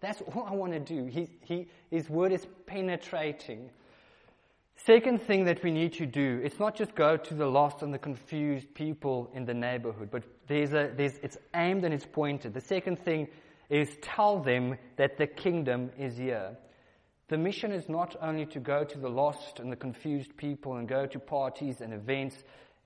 That's 0.00 0.20
all 0.20 0.46
I 0.46 0.54
want 0.54 0.72
to 0.72 0.80
do. 0.80 1.06
He, 1.06 1.28
he, 1.42 1.68
his 1.90 2.08
word 2.08 2.32
is 2.32 2.46
penetrating. 2.66 3.70
Second 4.84 5.22
thing 5.22 5.44
that 5.44 5.64
we 5.64 5.70
need 5.70 5.94
to 5.94 6.06
do, 6.06 6.40
it's 6.44 6.58
not 6.58 6.76
just 6.76 6.94
go 6.94 7.16
to 7.16 7.34
the 7.34 7.46
lost 7.46 7.82
and 7.82 7.94
the 7.94 7.98
confused 7.98 8.74
people 8.74 9.30
in 9.34 9.46
the 9.46 9.54
neighborhood, 9.54 10.10
but 10.10 10.22
there's 10.48 10.72
a, 10.74 10.92
there's, 10.94 11.14
it's 11.22 11.38
aimed 11.54 11.84
and 11.84 11.94
it's 11.94 12.04
pointed. 12.04 12.52
The 12.52 12.60
second 12.60 12.98
thing 12.98 13.28
is 13.70 13.88
tell 14.02 14.38
them 14.40 14.76
that 14.96 15.16
the 15.16 15.26
kingdom 15.26 15.90
is 15.98 16.16
here. 16.18 16.56
The 17.28 17.38
mission 17.38 17.72
is 17.72 17.88
not 17.88 18.14
only 18.20 18.46
to 18.46 18.60
go 18.60 18.84
to 18.84 18.98
the 18.98 19.08
lost 19.08 19.58
and 19.58 19.72
the 19.72 19.76
confused 19.76 20.36
people 20.36 20.76
and 20.76 20.86
go 20.86 21.06
to 21.06 21.18
parties 21.18 21.80
and 21.80 21.92
events 21.92 22.36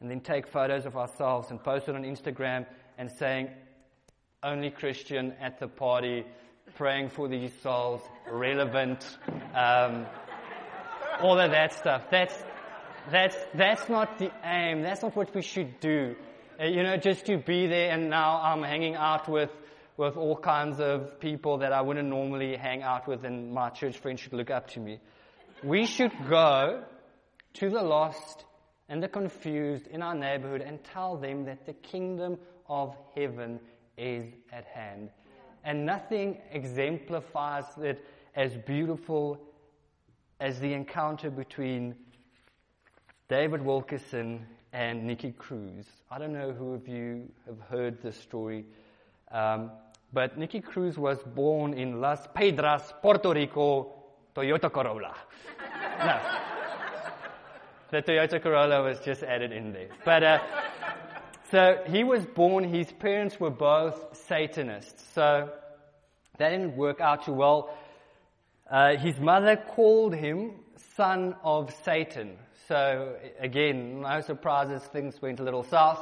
and 0.01 0.11
then 0.11 0.20
take 0.20 0.46
photos 0.46 0.87
of 0.87 0.96
ourselves 0.96 1.51
and 1.51 1.62
post 1.62 1.88
it 1.88 1.94
on 1.94 2.05
Instagram 2.05 2.64
and 2.96 3.11
saying, 3.11 3.51
only 4.42 4.70
Christian 4.70 5.35
at 5.40 5.61
the 5.61 5.68
party, 5.68 6.25
praying 6.75 7.11
for 7.11 7.29
these 7.29 7.53
souls, 7.63 8.01
relevant, 8.31 9.05
um, 9.55 10.07
all 11.21 11.39
of 11.39 11.51
that 11.51 11.75
stuff. 11.75 12.03
That's, 12.11 12.35
that's, 13.11 13.37
that's 13.55 13.89
not 13.89 14.19
the 14.19 14.31
aim. 14.45 14.83
That's 14.83 15.03
not 15.03 15.15
what 15.17 15.35
we 15.35 15.43
should 15.43 15.81
do. 15.81 16.17
Uh, 16.61 16.65
you 16.65 16.83
know, 16.83 16.97
just 16.97 17.27
to 17.27 17.39
be 17.39 17.67
there 17.67 17.91
and 17.91 18.11
now 18.11 18.41
I'm 18.43 18.63
hanging 18.63 18.95
out 18.95 19.29
with, 19.29 19.51
with 19.97 20.17
all 20.17 20.37
kinds 20.37 20.81
of 20.81 21.21
people 21.21 21.59
that 21.59 21.73
I 21.73 21.81
wouldn't 21.81 22.09
normally 22.09 22.57
hang 22.57 22.83
out 22.83 23.07
with 23.09 23.25
and 23.25 23.53
my 23.53 23.71
church 23.71 23.99
friends 23.99 24.21
should 24.21 24.35
look 24.35 24.51
up 24.51 24.69
to 24.71 24.81
me. 24.81 25.01
We 25.63 25.87
should 25.87 26.13
go 26.29 26.85
to 27.55 27.71
the 27.71 27.83
lost 27.83 28.45
and 28.89 29.03
the 29.03 29.09
confused 29.09 29.87
in 29.87 30.03
our 30.03 30.15
neighborhood 30.15 30.63
and 30.63 30.83
tell 30.83 31.17
them 31.17 31.45
that 31.45 31.67
the 31.67 31.73
kingdom 31.73 32.39
of 32.69 32.97
heaven 33.15 33.61
is 33.97 34.25
at 34.53 34.65
hand. 34.65 35.11
And 35.64 35.85
nothing 35.85 36.38
exemplifies 36.53 37.64
it 37.81 38.05
as 38.35 38.57
beautiful 38.57 39.38
as 40.40 40.59
the 40.61 40.73
encounter 40.73 41.31
between 41.31 41.94
David 43.29 43.62
Wilkerson 43.62 44.46
and 44.73 45.07
Nicky 45.07 45.33
Cruz. 45.33 45.87
I 46.11 46.18
don't 46.18 46.33
know 46.33 46.53
who 46.53 46.75
of 46.75 46.88
you 46.88 47.31
have 47.46 47.61
heard 47.68 48.03
this 48.03 48.16
story, 48.16 48.64
um, 49.31 49.70
but 50.12 50.38
Nicky 50.38 50.61
Cruz 50.61 50.99
was 50.99 51.18
born 51.23 51.75
in 51.75 52.01
Las 52.01 52.27
Piedras, 52.35 52.94
Puerto 53.03 53.33
Rico, 53.33 53.92
Toyota 54.35 54.73
Corolla. 54.73 55.14
no. 55.99 56.20
The 57.90 58.03
Toyota 58.03 58.40
Corolla 58.40 58.83
was 58.83 59.01
just 59.01 59.23
added 59.23 59.53
in 59.53 59.73
there. 59.73 59.88
But, 60.05 60.23
uh, 60.23 60.38
so 61.51 61.83
he 61.87 62.05
was 62.05 62.25
born, 62.27 62.65
his 62.65 62.91
parents 62.93 63.39
were 63.41 63.51
both 63.51 64.17
Satanists. 64.29 65.05
So 65.15 65.51
that 66.39 66.51
didn't 66.51 66.77
work 66.77 67.01
out 67.01 67.25
too 67.25 67.33
well. 67.33 67.77
Uh, 68.71 68.97
his 68.97 69.19
mother 69.19 69.57
called 69.57 70.15
him 70.15 70.53
son 70.97 71.35
of 71.43 71.75
Satan. 71.85 72.37
So 72.69 73.17
again, 73.39 74.01
no 74.03 74.21
surprises, 74.21 74.83
things 74.85 75.21
went 75.21 75.41
a 75.41 75.43
little 75.43 75.65
south. 75.65 76.01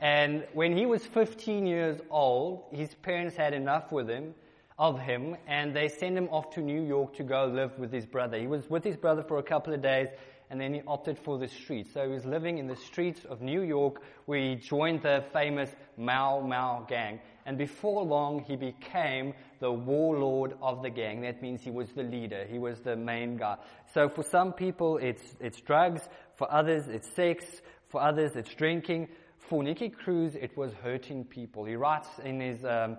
And 0.00 0.46
when 0.52 0.76
he 0.76 0.86
was 0.86 1.04
15 1.04 1.66
years 1.66 2.00
old, 2.10 2.64
his 2.70 2.94
parents 2.94 3.36
had 3.36 3.54
enough 3.54 3.90
with 3.90 4.08
him, 4.08 4.34
of 4.78 5.00
him, 5.00 5.36
and 5.46 5.74
they 5.74 5.88
sent 5.88 6.16
him 6.16 6.28
off 6.30 6.50
to 6.50 6.60
New 6.60 6.82
York 6.82 7.16
to 7.16 7.22
go 7.22 7.46
live 7.46 7.78
with 7.78 7.92
his 7.92 8.06
brother. 8.06 8.38
He 8.38 8.46
was 8.46 8.68
with 8.68 8.84
his 8.84 8.96
brother 8.96 9.22
for 9.22 9.38
a 9.38 9.42
couple 9.42 9.72
of 9.72 9.82
days, 9.82 10.08
and 10.54 10.60
then 10.60 10.72
he 10.72 10.82
opted 10.86 11.18
for 11.18 11.36
the 11.36 11.48
streets. 11.48 11.92
So 11.94 12.06
he 12.06 12.14
was 12.14 12.24
living 12.24 12.58
in 12.58 12.68
the 12.68 12.76
streets 12.76 13.24
of 13.28 13.42
New 13.42 13.62
York 13.62 14.00
where 14.26 14.38
he 14.38 14.54
joined 14.54 15.02
the 15.02 15.24
famous 15.32 15.68
Mau 15.96 16.42
Mau 16.42 16.86
gang. 16.88 17.18
And 17.44 17.58
before 17.58 18.04
long, 18.04 18.38
he 18.38 18.54
became 18.54 19.34
the 19.58 19.72
warlord 19.72 20.54
of 20.62 20.80
the 20.80 20.90
gang. 20.90 21.22
That 21.22 21.42
means 21.42 21.64
he 21.64 21.72
was 21.72 21.88
the 21.96 22.04
leader. 22.04 22.46
He 22.48 22.60
was 22.60 22.78
the 22.78 22.94
main 22.94 23.36
guy. 23.36 23.56
So 23.94 24.08
for 24.08 24.22
some 24.22 24.52
people, 24.52 24.98
it's, 24.98 25.24
it's 25.40 25.60
drugs. 25.60 26.02
For 26.36 26.48
others, 26.48 26.86
it's 26.86 27.12
sex. 27.16 27.44
For 27.88 28.00
others, 28.00 28.36
it's 28.36 28.54
drinking. 28.54 29.08
For 29.38 29.60
Nicky 29.60 29.88
Cruz, 29.88 30.36
it 30.36 30.56
was 30.56 30.72
hurting 30.84 31.24
people. 31.24 31.64
He 31.64 31.74
writes 31.74 32.10
in 32.24 32.38
his 32.38 32.64
um, 32.64 32.98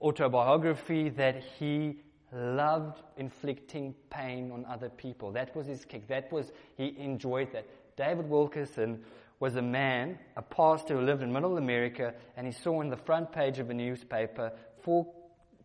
autobiography 0.00 1.08
that 1.08 1.42
he 1.58 1.96
loved 2.36 3.00
inflicting 3.16 3.94
pain 4.10 4.52
on 4.52 4.64
other 4.66 4.88
people. 4.88 5.32
That 5.32 5.56
was 5.56 5.66
his 5.66 5.84
kick. 5.84 6.08
That 6.08 6.30
was, 6.30 6.52
he 6.76 6.94
enjoyed 6.98 7.52
that. 7.52 7.66
David 7.96 8.28
Wilkerson 8.28 9.02
was 9.40 9.56
a 9.56 9.62
man, 9.62 10.18
a 10.36 10.42
pastor 10.42 10.96
who 10.96 11.00
lived 11.02 11.22
in 11.22 11.32
middle 11.32 11.56
America, 11.56 12.14
and 12.36 12.46
he 12.46 12.52
saw 12.52 12.80
on 12.80 12.88
the 12.88 12.96
front 12.96 13.32
page 13.32 13.58
of 13.58 13.70
a 13.70 13.74
newspaper 13.74 14.52
four, 14.82 15.06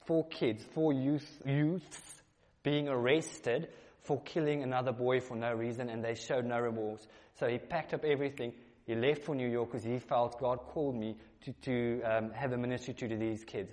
four 0.06 0.28
kids, 0.28 0.64
four 0.74 0.94
youth, 0.94 1.42
youths 1.46 2.22
being 2.64 2.88
arrested 2.88 3.70
for 4.02 4.22
killing 4.22 4.64
another 4.64 4.92
boy 4.92 5.20
for 5.20 5.36
no 5.36 5.54
reason, 5.54 5.90
and 5.90 6.04
they 6.04 6.16
showed 6.16 6.46
no 6.46 6.60
remorse. 6.60 7.06
So 7.40 7.48
he 7.48 7.58
packed 7.58 7.94
up 7.94 8.04
everything. 8.04 8.54
He 8.86 8.96
left 8.96 9.24
for 9.24 9.36
New 9.36 9.48
York 9.48 9.72
because 9.72 9.86
he 9.86 10.00
felt 10.00 10.40
God 10.40 10.60
called 10.68 10.96
me 10.96 11.16
to, 11.46 11.54
to 11.62 12.02
um, 12.04 12.32
have 12.32 12.52
a 12.52 12.58
ministry 12.58 12.94
to 12.94 13.18
these 13.18 13.44
kids. 13.44 13.72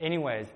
Anyways, 0.00 0.46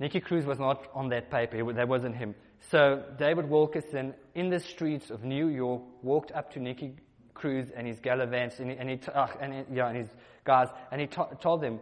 Nicky 0.00 0.20
Cruz 0.20 0.46
was 0.46 0.58
not 0.58 0.88
on 0.94 1.10
that 1.10 1.30
paper. 1.30 1.72
That 1.74 1.86
wasn't 1.86 2.16
him. 2.16 2.34
So 2.70 3.04
David 3.18 3.48
Wilkerson, 3.48 4.14
in 4.34 4.48
the 4.48 4.58
streets 4.58 5.10
of 5.10 5.22
New 5.22 5.48
York, 5.48 5.82
walked 6.02 6.32
up 6.32 6.52
to 6.54 6.58
Nicky 6.58 6.96
Cruz 7.34 7.70
and 7.74 7.86
his 7.86 8.00
Gallivants 8.00 8.60
and, 8.60 8.70
he, 8.70 8.76
and, 8.76 8.90
he, 8.90 8.98
uh, 9.14 9.26
and, 9.40 9.52
he, 9.52 9.76
yeah, 9.76 9.88
and 9.88 9.98
his 9.98 10.08
guys, 10.44 10.68
and 10.90 11.00
he 11.00 11.06
told 11.06 11.60
them, 11.60 11.80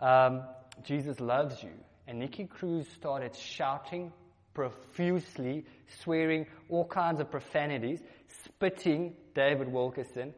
um, 0.00 0.42
Jesus 0.82 1.20
loves 1.20 1.62
you. 1.62 1.70
And 2.08 2.18
Nicky 2.18 2.46
Cruz 2.46 2.88
started 2.96 3.36
shouting 3.36 4.12
profusely, 4.52 5.64
swearing 6.02 6.46
all 6.68 6.84
kinds 6.84 7.20
of 7.20 7.30
profanities, 7.30 8.00
spitting 8.44 9.14
David 9.34 9.68
Wilkerson, 9.68 10.34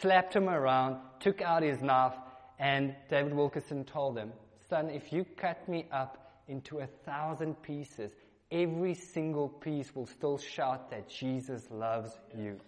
slapped 0.00 0.34
him 0.34 0.48
around, 0.48 0.96
took 1.20 1.40
out 1.40 1.62
his 1.62 1.80
knife, 1.80 2.14
and 2.58 2.96
David 3.08 3.32
Wilkerson 3.32 3.84
told 3.84 4.18
him, 4.18 4.32
Son, 4.68 4.90
if 4.90 5.12
you 5.12 5.24
cut 5.36 5.68
me 5.68 5.86
up 5.92 6.23
into 6.48 6.80
a 6.80 6.86
thousand 6.86 7.62
pieces, 7.62 8.10
every 8.50 8.94
single 8.94 9.48
piece 9.48 9.94
will 9.94 10.06
still 10.06 10.38
shout 10.38 10.90
that 10.90 11.08
Jesus 11.08 11.68
loves 11.70 12.18
you. 12.36 12.60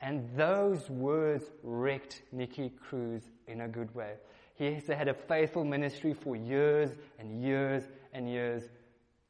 And 0.00 0.28
those 0.36 0.88
words 0.90 1.44
wrecked 1.62 2.22
Nicky 2.32 2.70
Cruz 2.70 3.22
in 3.46 3.62
a 3.62 3.68
good 3.68 3.94
way. 3.94 4.14
He 4.54 4.72
has 4.72 4.86
had 4.86 5.08
a 5.08 5.14
faithful 5.14 5.64
ministry 5.64 6.14
for 6.14 6.36
years 6.36 6.90
and 7.18 7.42
years 7.42 7.84
and 8.12 8.28
years. 8.28 8.62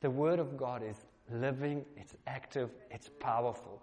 The 0.01 0.11
Word 0.11 0.39
of 0.39 0.57
God 0.57 0.83
is 0.83 0.97
living, 1.33 1.85
it's 1.97 2.17
active, 2.27 2.71
it's 2.91 3.11
powerful. 3.21 3.83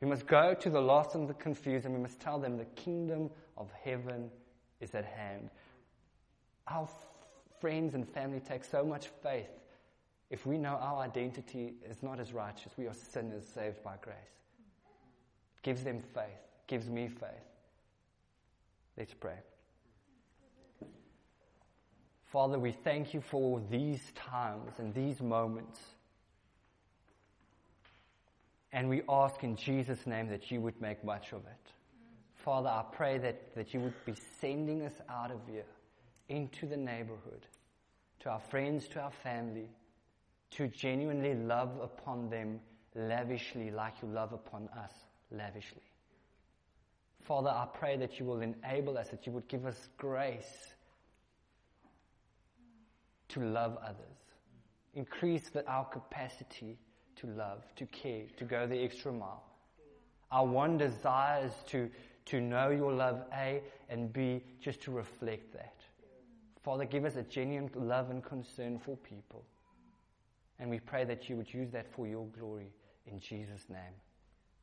We 0.00 0.08
must 0.08 0.26
go 0.26 0.54
to 0.54 0.70
the 0.70 0.80
lost 0.80 1.14
and 1.14 1.28
the 1.28 1.34
confused 1.34 1.86
and 1.86 1.94
we 1.94 2.00
must 2.00 2.20
tell 2.20 2.38
them 2.38 2.58
the 2.58 2.64
kingdom 2.64 3.30
of 3.56 3.70
heaven 3.82 4.30
is 4.80 4.94
at 4.94 5.04
hand. 5.04 5.50
Our 6.68 6.88
friends 7.66 7.94
and 7.94 8.08
family 8.08 8.38
take 8.38 8.62
so 8.62 8.84
much 8.84 9.08
faith 9.24 9.50
if 10.30 10.46
we 10.46 10.56
know 10.56 10.78
our 10.80 11.02
identity 11.02 11.74
is 11.90 12.00
not 12.00 12.20
as 12.20 12.32
righteous, 12.32 12.70
we 12.76 12.86
are 12.86 12.94
sinners 12.94 13.44
saved 13.54 13.82
by 13.82 13.94
grace. 14.00 14.16
It 15.56 15.62
gives 15.64 15.82
them 15.82 16.00
faith, 16.14 16.38
gives 16.68 16.88
me 16.88 17.08
faith. 17.08 17.50
Let's 18.96 19.14
pray. 19.14 19.38
Father, 22.26 22.56
we 22.56 22.70
thank 22.70 23.12
you 23.12 23.20
for 23.20 23.60
these 23.68 24.12
times 24.14 24.72
and 24.78 24.94
these 24.94 25.20
moments. 25.20 25.80
And 28.72 28.88
we 28.88 29.02
ask 29.08 29.42
in 29.42 29.56
Jesus' 29.56 30.06
name 30.06 30.28
that 30.28 30.52
you 30.52 30.60
would 30.60 30.80
make 30.80 31.02
much 31.02 31.32
of 31.32 31.40
it. 31.40 31.72
Father, 32.44 32.68
I 32.68 32.84
pray 32.92 33.18
that, 33.18 33.56
that 33.56 33.74
you 33.74 33.80
would 33.80 34.04
be 34.04 34.14
sending 34.40 34.82
us 34.82 34.94
out 35.08 35.32
of 35.32 35.40
here 35.50 35.64
into 36.28 36.66
the 36.66 36.76
neighborhood, 36.76 37.46
to 38.26 38.32
our 38.32 38.40
friends, 38.40 38.88
to 38.88 39.00
our 39.00 39.12
family, 39.22 39.68
to 40.50 40.66
genuinely 40.66 41.34
love 41.34 41.78
upon 41.80 42.28
them 42.28 42.58
lavishly 42.96 43.70
like 43.70 43.92
you 44.02 44.08
love 44.08 44.32
upon 44.32 44.68
us 44.76 44.90
lavishly. 45.30 45.92
Father, 47.22 47.50
I 47.50 47.68
pray 47.72 47.96
that 47.98 48.18
you 48.18 48.26
will 48.26 48.40
enable 48.40 48.98
us, 48.98 49.10
that 49.10 49.26
you 49.26 49.32
would 49.32 49.46
give 49.46 49.64
us 49.64 49.76
grace 49.96 50.74
to 53.28 53.38
love 53.38 53.78
others. 53.80 54.18
Increase 54.94 55.48
the, 55.50 55.64
our 55.70 55.84
capacity 55.84 56.78
to 57.20 57.28
love, 57.28 57.62
to 57.76 57.86
care, 57.86 58.24
to 58.38 58.44
go 58.44 58.66
the 58.66 58.82
extra 58.82 59.12
mile. 59.12 59.44
Our 60.32 60.46
one 60.46 60.78
desire 60.78 61.46
is 61.46 61.52
to, 61.68 61.88
to 62.24 62.40
know 62.40 62.70
your 62.70 62.92
love, 62.92 63.22
A, 63.32 63.62
and 63.88 64.12
B, 64.12 64.42
just 64.60 64.82
to 64.82 64.90
reflect 64.90 65.52
that. 65.52 65.76
Father, 66.66 66.84
give 66.84 67.04
us 67.04 67.14
a 67.14 67.22
genuine 67.22 67.70
love 67.76 68.10
and 68.10 68.24
concern 68.24 68.80
for 68.84 68.96
people. 68.96 69.44
And 70.58 70.68
we 70.68 70.80
pray 70.80 71.04
that 71.04 71.28
you 71.28 71.36
would 71.36 71.54
use 71.54 71.70
that 71.70 71.86
for 71.94 72.08
your 72.08 72.26
glory. 72.36 72.72
In 73.06 73.20
Jesus' 73.20 73.66
name, 73.68 73.94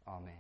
amen. 0.06 0.34